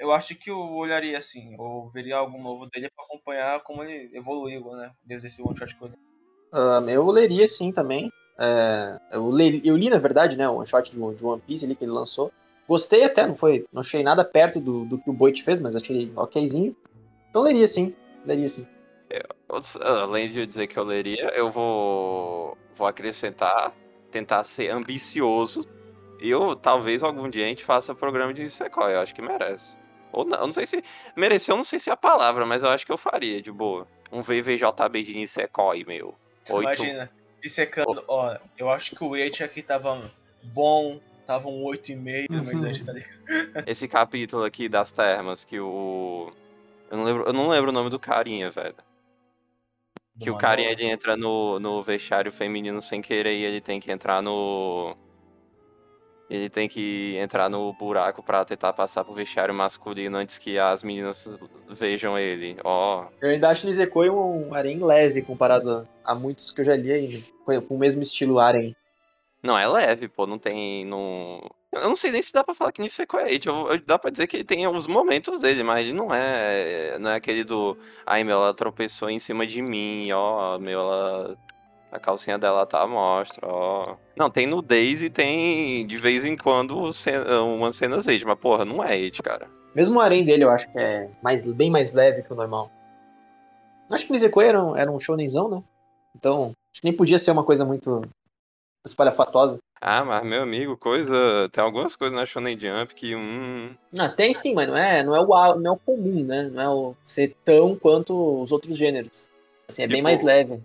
eu 0.00 0.10
acho 0.12 0.34
que 0.34 0.50
eu 0.50 0.58
olharia 0.58 1.18
assim, 1.18 1.54
ou 1.58 1.90
veria 1.90 2.16
algo 2.16 2.38
novo 2.38 2.64
dele 2.70 2.88
pra 2.96 3.04
acompanhar 3.04 3.60
como 3.60 3.84
ele 3.84 4.16
evoluiu, 4.16 4.74
né? 4.76 4.90
Desde 5.04 5.28
esse 5.28 5.42
one 5.42 5.54
shot 5.54 5.76
que 5.76 5.82
eu 5.82 5.88
li. 5.88 5.94
Uh, 6.50 6.88
eu 6.88 7.06
leria 7.10 7.46
sim 7.46 7.70
também. 7.70 8.10
É, 8.38 8.98
eu, 9.12 9.30
li, 9.30 9.60
eu 9.62 9.76
li, 9.76 9.90
na 9.90 9.98
verdade, 9.98 10.34
né, 10.34 10.48
o 10.48 10.56
one 10.56 10.66
shot 10.66 10.90
de, 10.90 10.96
de 10.96 11.24
One 11.24 11.42
Piece 11.46 11.66
ali 11.66 11.74
que 11.74 11.84
ele 11.84 11.92
lançou. 11.92 12.32
Gostei 12.66 13.04
até, 13.04 13.26
não 13.26 13.36
foi? 13.36 13.66
Não 13.70 13.80
achei 13.80 14.02
nada 14.02 14.24
perto 14.24 14.58
do, 14.58 14.86
do 14.86 14.98
que 14.98 15.10
o 15.10 15.12
Boit 15.12 15.42
fez, 15.42 15.60
mas 15.60 15.76
achei 15.76 16.10
okzinho. 16.16 16.74
Então 17.28 17.42
leria 17.42 17.68
sim, 17.68 17.94
leria 18.24 18.48
sim. 18.48 18.66
Além 19.82 20.30
de 20.30 20.40
eu 20.40 20.46
dizer 20.46 20.66
que 20.66 20.76
eu 20.76 20.84
leria, 20.84 21.32
eu 21.34 21.50
vou 21.50 22.56
vou 22.74 22.86
acrescentar, 22.86 23.72
tentar 24.10 24.44
ser 24.44 24.70
ambicioso. 24.70 25.68
E 26.20 26.30
eu, 26.30 26.56
talvez 26.56 27.02
algum 27.02 27.28
dia 27.28 27.44
a 27.44 27.48
gente 27.48 27.64
faça 27.64 27.94
programa 27.94 28.32
de 28.32 28.48
Sequoia, 28.50 28.94
eu 28.94 29.00
acho 29.00 29.14
que 29.14 29.22
merece. 29.22 29.76
Ou 30.12 30.24
não, 30.24 30.38
eu 30.38 30.46
não 30.46 30.52
sei 30.52 30.66
se. 30.66 30.82
Mereceu, 31.14 31.52
eu 31.52 31.56
não 31.58 31.64
sei 31.64 31.78
se 31.78 31.90
é 31.90 31.92
a 31.92 31.96
palavra, 31.96 32.46
mas 32.46 32.62
eu 32.62 32.70
acho 32.70 32.86
que 32.86 32.92
eu 32.92 32.98
faria, 32.98 33.42
de 33.42 33.52
boa. 33.52 33.86
Um 34.10 34.20
VVJB 34.22 35.02
de 35.02 35.14
Nisekoi, 35.14 35.84
meu. 35.84 36.14
Oito... 36.48 36.82
Imagina, 36.82 37.10
dissecando, 37.42 38.04
ó, 38.08 38.36
eu 38.56 38.70
acho 38.70 38.94
que 38.94 39.02
o 39.02 39.10
weight 39.10 39.42
aqui 39.42 39.60
tava 39.62 40.10
bom, 40.42 41.00
tava 41.26 41.48
um 41.48 41.64
8,5, 41.64 42.30
uhum. 42.30 42.44
mas 42.44 42.64
acho 42.64 42.80
que 42.80 42.86
tá 42.86 42.92
ligado. 42.92 43.64
Esse 43.66 43.88
capítulo 43.88 44.44
aqui 44.44 44.68
das 44.68 44.92
termas, 44.92 45.44
que 45.44 45.58
o. 45.60 46.32
Eu 46.90 46.96
não 46.96 47.04
lembro, 47.04 47.24
eu 47.24 47.32
não 47.32 47.48
lembro 47.48 47.70
o 47.70 47.74
nome 47.74 47.90
do 47.90 47.98
carinha, 47.98 48.50
velho. 48.50 48.76
Que 50.18 50.30
o 50.30 50.36
carinha 50.36 50.70
ele 50.70 50.84
entra 50.84 51.16
no, 51.16 51.60
no 51.60 51.82
vestiário 51.82 52.32
feminino 52.32 52.80
sem 52.80 53.02
querer 53.02 53.34
e 53.34 53.44
ele 53.44 53.60
tem 53.60 53.78
que 53.78 53.92
entrar 53.92 54.22
no. 54.22 54.96
Ele 56.28 56.48
tem 56.48 56.68
que 56.68 57.16
entrar 57.18 57.48
no 57.48 57.72
buraco 57.74 58.22
para 58.22 58.44
tentar 58.44 58.72
passar 58.72 59.04
pro 59.04 59.14
vestiário 59.14 59.54
masculino 59.54 60.16
antes 60.16 60.38
que 60.38 60.58
as 60.58 60.82
meninas 60.82 61.28
vejam 61.68 62.18
ele. 62.18 62.56
Ó. 62.64 63.04
Oh. 63.04 63.08
Eu 63.20 63.30
ainda 63.30 63.50
acho 63.50 63.66
Nisekoi 63.66 64.10
um 64.10 64.52
harem 64.54 64.82
leve 64.82 65.22
comparado 65.22 65.86
a 66.04 66.14
muitos 66.14 66.50
que 66.50 66.62
eu 66.62 66.64
já 66.64 66.74
li 66.74 66.90
aí, 66.90 67.24
com 67.68 67.76
o 67.76 67.78
mesmo 67.78 68.02
estilo 68.02 68.40
harem. 68.40 68.74
Não, 69.42 69.56
é 69.56 69.68
leve, 69.68 70.08
pô, 70.08 70.26
não 70.26 70.38
tem. 70.38 70.84
Não... 70.84 71.40
Eu 71.82 71.88
não 71.88 71.96
sei 71.96 72.10
nem 72.10 72.22
se 72.22 72.32
dá 72.32 72.42
pra 72.44 72.54
falar 72.54 72.72
que 72.72 72.80
nisso 72.80 73.02
é 73.02 73.06
coerente. 73.06 73.48
Eu, 73.48 73.68
eu, 73.72 73.80
dá 73.80 73.98
pra 73.98 74.10
dizer 74.10 74.26
que 74.26 74.36
ele 74.36 74.44
tem 74.44 74.66
os 74.66 74.86
momentos 74.86 75.40
dele, 75.40 75.62
mas 75.62 75.86
ele 75.86 75.92
não 75.96 76.14
é. 76.14 76.98
Não 76.98 77.10
é 77.10 77.16
aquele 77.16 77.44
do. 77.44 77.76
Ai, 78.04 78.24
meu, 78.24 78.36
ela 78.36 78.54
tropeçou 78.54 79.10
em 79.10 79.18
cima 79.18 79.46
de 79.46 79.62
mim, 79.62 80.10
ó. 80.12 80.58
Meu, 80.58 80.80
ela. 80.80 81.36
A 81.92 81.98
calcinha 81.98 82.36
dela 82.36 82.66
tá 82.66 82.82
à 82.82 82.86
mostra, 82.86 83.46
ó. 83.46 83.96
Não, 84.16 84.28
tem 84.28 84.46
nudez 84.46 85.02
e 85.02 85.08
tem 85.08 85.86
de 85.86 85.96
vez 85.96 86.24
em 86.24 86.36
quando 86.36 86.92
cena, 86.92 87.42
umas 87.42 87.76
cenas 87.76 88.06
hate, 88.06 88.26
mas 88.26 88.38
porra, 88.38 88.64
não 88.64 88.82
é 88.82 88.94
hate, 88.94 89.22
cara. 89.22 89.48
Mesmo 89.74 89.98
o 89.98 90.00
harem 90.00 90.24
dele 90.24 90.44
eu 90.44 90.50
acho 90.50 90.70
que 90.70 90.78
é 90.78 91.10
mais, 91.22 91.46
bem 91.52 91.70
mais 91.70 91.94
leve 91.94 92.22
que 92.22 92.32
o 92.32 92.36
normal. 92.36 92.70
Acho 93.90 94.06
que 94.06 94.12
Nisekoi 94.12 94.46
era 94.46 94.62
um, 94.62 94.76
era 94.76 94.90
um 94.90 94.98
shonenzão, 94.98 95.48
né? 95.48 95.62
Então, 96.14 96.52
acho 96.72 96.80
que 96.80 96.88
nem 96.88 96.96
podia 96.96 97.18
ser 97.18 97.30
uma 97.30 97.44
coisa 97.44 97.64
muito 97.64 98.02
espalhafatosa. 98.84 99.58
Ah, 99.80 100.04
mas 100.04 100.24
meu 100.24 100.42
amigo, 100.42 100.76
coisa. 100.76 101.48
Tem 101.52 101.62
algumas 101.62 101.94
coisas 101.94 102.16
na 102.16 102.24
Shonen 102.24 102.58
Jump 102.58 102.94
que. 102.94 103.14
Hum... 103.14 103.74
Ah, 103.98 104.08
tem 104.08 104.32
sim, 104.32 104.54
mas 104.54 104.66
não 104.66 104.76
é, 104.76 105.02
não 105.02 105.14
é, 105.14 105.20
o, 105.20 105.54
não 105.56 105.72
é 105.72 105.74
o 105.74 105.76
comum, 105.76 106.24
né? 106.24 106.50
Não 106.52 106.62
é 106.62 106.68
o 106.68 106.94
ser 107.04 107.36
tão 107.44 107.76
quanto 107.76 108.42
os 108.42 108.52
outros 108.52 108.76
gêneros. 108.76 109.30
Assim, 109.68 109.82
é 109.82 109.84
tipo, 109.84 109.94
bem 109.94 110.02
mais 110.02 110.22
leve. 110.22 110.60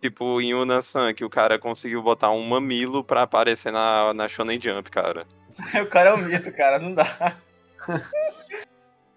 Tipo 0.00 0.40
em 0.40 0.54
Una-san, 0.54 1.12
que 1.12 1.24
o 1.24 1.30
cara 1.30 1.58
conseguiu 1.58 2.02
botar 2.02 2.30
um 2.30 2.42
mamilo 2.42 3.04
pra 3.04 3.22
aparecer 3.22 3.70
na, 3.70 4.14
na 4.14 4.28
Shonen 4.28 4.60
Jump, 4.60 4.90
cara. 4.90 5.26
o 5.82 5.86
cara 5.86 6.10
é 6.10 6.14
um 6.14 6.18
mito, 6.18 6.50
cara, 6.52 6.78
não 6.78 6.94
dá. 6.94 7.36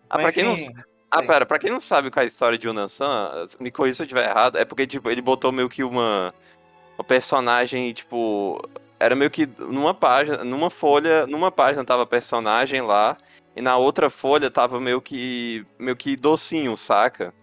ah, 0.09 0.17
pra 0.17 0.31
quem 0.31 0.43
não 0.43 0.55
ah, 1.09 1.21
pera, 1.21 1.45
pra 1.45 1.59
quem 1.59 1.69
não 1.69 1.79
sabe 1.79 2.09
qual 2.09 2.21
é 2.21 2.25
a 2.25 2.27
história 2.27 2.57
de 2.57 2.67
Una-san, 2.67 3.45
me 3.59 3.69
corrija 3.69 3.97
se 3.97 4.01
eu 4.01 4.05
estiver 4.05 4.27
errado, 4.27 4.57
é 4.57 4.65
porque, 4.65 4.88
tipo, 4.88 5.12
ele 5.12 5.21
botou 5.21 5.51
meio 5.51 5.69
que 5.69 5.83
uma 5.83 6.33
o 6.97 7.03
personagem, 7.03 7.93
tipo, 7.93 8.59
era 9.03 9.15
meio 9.15 9.29
que 9.29 9.45
numa 9.59 9.93
página, 9.93 10.43
numa 10.43 10.69
folha, 10.69 11.27
numa 11.27 11.51
página 11.51 11.83
tava 11.83 12.05
personagem 12.05 12.81
lá, 12.81 13.17
e 13.55 13.61
na 13.61 13.75
outra 13.75 14.09
folha 14.09 14.49
tava 14.49 14.79
meio 14.79 15.01
que 15.01 15.65
meio 15.77 15.95
que 15.95 16.15
docinho, 16.15 16.77
saca? 16.77 17.33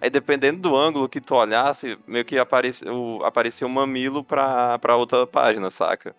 Aí 0.00 0.10
dependendo 0.10 0.60
do 0.60 0.76
ângulo 0.76 1.08
que 1.08 1.20
tu 1.20 1.34
olhasse, 1.34 1.98
meio 2.06 2.24
que 2.24 2.38
apareceu, 2.38 3.20
apareceu 3.24 3.66
um 3.66 3.70
mamilo 3.70 4.22
pra, 4.22 4.78
pra 4.78 4.96
outra 4.96 5.26
página, 5.26 5.70
saca? 5.70 6.14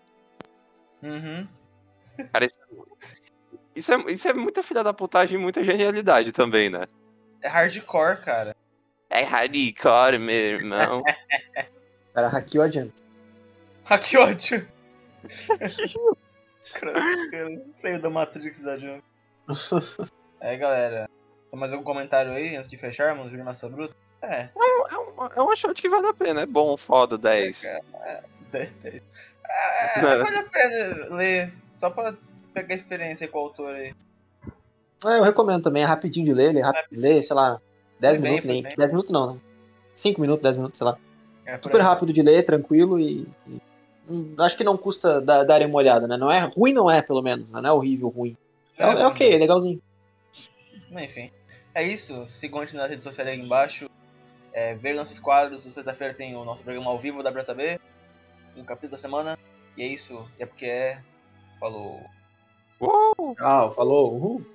Uhum. 1.02 1.48
Cara, 2.32 2.44
isso, 2.44 2.58
isso, 3.74 3.92
é, 3.92 4.12
isso 4.12 4.28
é 4.28 4.34
muita 4.34 4.62
filha 4.62 4.82
da 4.82 4.92
putagem 4.92 5.38
e 5.38 5.42
muita 5.42 5.64
genialidade 5.64 6.32
também, 6.32 6.68
né? 6.68 6.86
É 7.40 7.48
hardcore, 7.48 8.20
cara. 8.22 8.56
É 9.08 9.22
hardcore, 9.22 10.18
meu 10.18 10.34
irmão. 10.34 11.02
Cara, 12.12 12.26
hackeou 12.26 12.64
adiante. 12.64 13.02
Hackeou 13.84 14.24
adiante. 14.24 14.79
Saiu 17.74 18.00
da 18.00 18.10
Matrix 18.10 18.60
da 18.60 18.76
Jump. 18.78 19.02
É, 20.40 20.56
galera. 20.56 21.08
Tem 21.50 21.58
mais 21.58 21.72
algum 21.72 21.84
comentário 21.84 22.32
aí 22.32 22.56
antes 22.56 22.68
de 22.68 22.76
fecharmos 22.76 23.32
o 23.32 23.44
Massa 23.44 23.68
Bruta? 23.68 23.94
É. 24.22 24.42
É, 24.42 24.94
é, 24.94 24.98
um, 24.98 25.26
é 25.36 25.42
um 25.42 25.56
shot 25.56 25.80
que 25.80 25.88
vale 25.88 26.06
a 26.08 26.14
pena. 26.14 26.42
É 26.42 26.46
bom, 26.46 26.76
foda, 26.76 27.16
10. 27.18 27.64
É, 27.64 27.80
é, 28.04 28.22
10, 28.52 28.72
10. 28.72 28.94
É, 28.94 29.98
é, 29.98 30.16
vale 30.16 30.38
a 30.38 30.42
pena 30.44 31.16
ler. 31.16 31.52
Só 31.78 31.90
pra 31.90 32.14
pegar 32.54 32.74
experiência 32.74 33.26
com 33.26 33.38
o 33.38 33.42
autor 33.42 33.74
aí. 33.74 33.94
É, 35.06 35.18
eu 35.18 35.22
recomendo 35.22 35.62
também. 35.62 35.82
É 35.82 35.86
rapidinho 35.86 36.26
de 36.26 36.34
ler. 36.34 36.50
Ele 36.50 36.60
é 36.60 36.62
rápido 36.62 36.90
de 36.90 36.96
ler, 36.96 37.22
sei 37.22 37.34
lá, 37.34 37.60
10 37.98 38.18
minutos. 38.18 38.44
Nem, 38.44 38.62
10 38.62 38.90
minutos 38.92 39.10
não, 39.10 39.34
né? 39.34 39.40
5 39.94 40.20
minutos, 40.20 40.42
10 40.42 40.56
minutos, 40.58 40.78
sei 40.78 40.86
lá. 40.86 40.98
É, 41.46 41.58
Super 41.60 41.80
aí. 41.80 41.86
rápido 41.86 42.12
de 42.12 42.22
ler, 42.22 42.44
tranquilo 42.44 42.98
e. 43.00 43.26
e- 43.46 43.69
acho 44.38 44.56
que 44.56 44.64
não 44.64 44.76
custa 44.76 45.20
dar, 45.20 45.44
darem 45.44 45.66
uma 45.66 45.78
olhada, 45.78 46.06
né? 46.06 46.16
Não 46.16 46.30
é 46.30 46.40
ruim, 46.40 46.72
não 46.72 46.90
é, 46.90 47.00
pelo 47.02 47.22
menos. 47.22 47.48
Não 47.50 47.64
é 47.64 47.72
horrível, 47.72 48.08
ruim. 48.08 48.36
É, 48.78 48.84
é 48.84 49.06
ok, 49.06 49.34
é 49.34 49.38
legalzinho. 49.38 49.80
Enfim. 50.90 51.30
É 51.74 51.82
isso. 51.82 52.26
Sigam 52.28 52.60
a 52.60 52.64
gente 52.64 52.76
nas 52.76 52.88
redes 52.88 53.04
sociais 53.04 53.28
aí 53.28 53.38
embaixo. 53.38 53.88
É, 54.52 54.74
ver 54.74 54.94
nossos 54.94 55.18
quadros. 55.18 55.62
Sexta-feira 55.62 56.14
tem 56.14 56.34
o 56.34 56.44
nosso 56.44 56.62
programa 56.62 56.90
ao 56.90 56.98
vivo 56.98 57.22
da 57.22 57.30
BRTB. 57.30 57.78
Um 58.56 58.64
capítulo 58.64 58.92
da 58.92 58.98
semana. 58.98 59.38
E 59.76 59.82
é 59.82 59.86
isso. 59.86 60.26
E 60.38 60.42
é 60.42 60.46
porque 60.46 60.66
é. 60.66 61.00
Falou. 61.60 62.00
Uh! 62.80 63.34
Tchau, 63.36 63.72
falou. 63.72 64.14
Uhul. 64.14 64.46